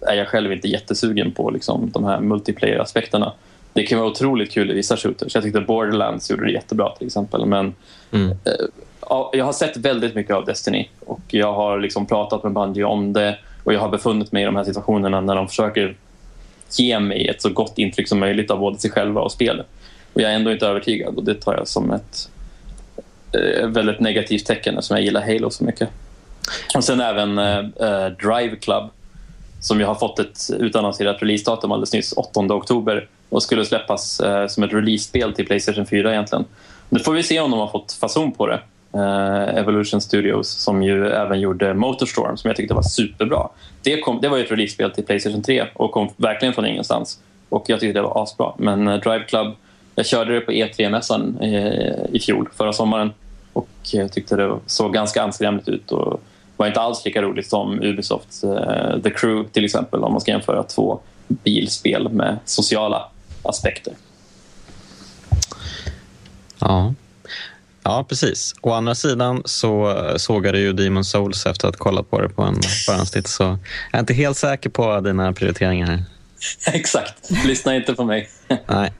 [0.00, 3.32] är jag själv inte jättesugen på liksom, de här multiplayer-aspekterna.
[3.80, 5.34] Det kan vara otroligt kul i vissa shooters.
[5.34, 7.46] Jag tyckte Borderlands gjorde det jättebra till exempel.
[7.46, 7.74] Men
[8.12, 8.30] mm.
[8.30, 12.84] eh, jag har sett väldigt mycket av Destiny och jag har liksom pratat med Bungie
[12.84, 15.96] om det och jag har befunnit mig i de här situationerna när de försöker
[16.70, 19.66] ge mig ett så gott intryck som möjligt av både sig själva och spelet.
[20.12, 22.30] Och jag är ändå inte övertygad och det tar jag som ett
[23.32, 25.88] eh, väldigt negativt tecken eftersom jag gillar Halo så mycket.
[26.74, 28.90] Och sen även eh, eh Drive Club
[29.60, 34.46] som ju har fått ett utannonserat releasedatum alldeles nyss, 8 oktober och skulle släppas eh,
[34.46, 36.44] som ett release-spel till Playstation 4 egentligen.
[36.88, 38.60] Nu får vi se om de har fått fason på det.
[38.94, 43.48] Eh, Evolution Studios som ju även gjorde Motorstorm som jag tyckte var superbra.
[43.82, 47.20] Det, kom, det var ett release-spel till Playstation 3 och kom verkligen från ingenstans.
[47.48, 48.52] Och jag tyckte det var asbra.
[48.56, 49.54] Men eh, Drive Club,
[49.94, 53.12] jag körde det på E3-mässan eh, i fjol, förra sommaren
[53.52, 56.20] och jag tyckte det såg ganska anskrämligt ut och
[56.56, 60.30] var inte alls lika roligt som Ubisofts uh, The Crew till exempel om man ska
[60.30, 63.08] jämföra två bilspel med sociala
[63.42, 63.94] aspekter.
[66.58, 66.94] Ja.
[67.82, 68.54] Ja, precis.
[68.60, 72.42] Å andra sidan så sågade ju Demon Souls efter att ha kollat på det på
[72.42, 73.58] en förhandstitt så jag
[73.92, 76.04] är inte helt säker på dina prioriteringar här.
[76.66, 77.30] Exakt.
[77.46, 78.28] Lyssna inte på mig.
[78.66, 78.92] Nej.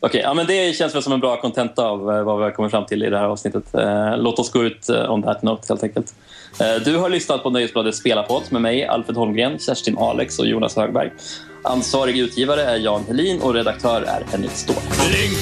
[0.00, 2.50] Okej, ja, men det känns väl som en bra kontenta av eh, vad vi har
[2.50, 3.74] kommit fram till i det här avsnittet.
[3.74, 6.14] Eh, låt oss gå ut eh, on that note helt enkelt.
[6.84, 11.10] Du har lyssnat på Nöjesbladets spelarpodd med mig, Alfred Holmgren, Kerstin Alex och Jonas Högberg.
[11.66, 14.76] Ansvarig utgivare är Jan Helin och redaktör är Henrik Ståhl.
[15.12, 15.38] Link,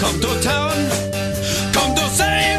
[0.00, 0.90] come to town,
[1.72, 2.58] come to save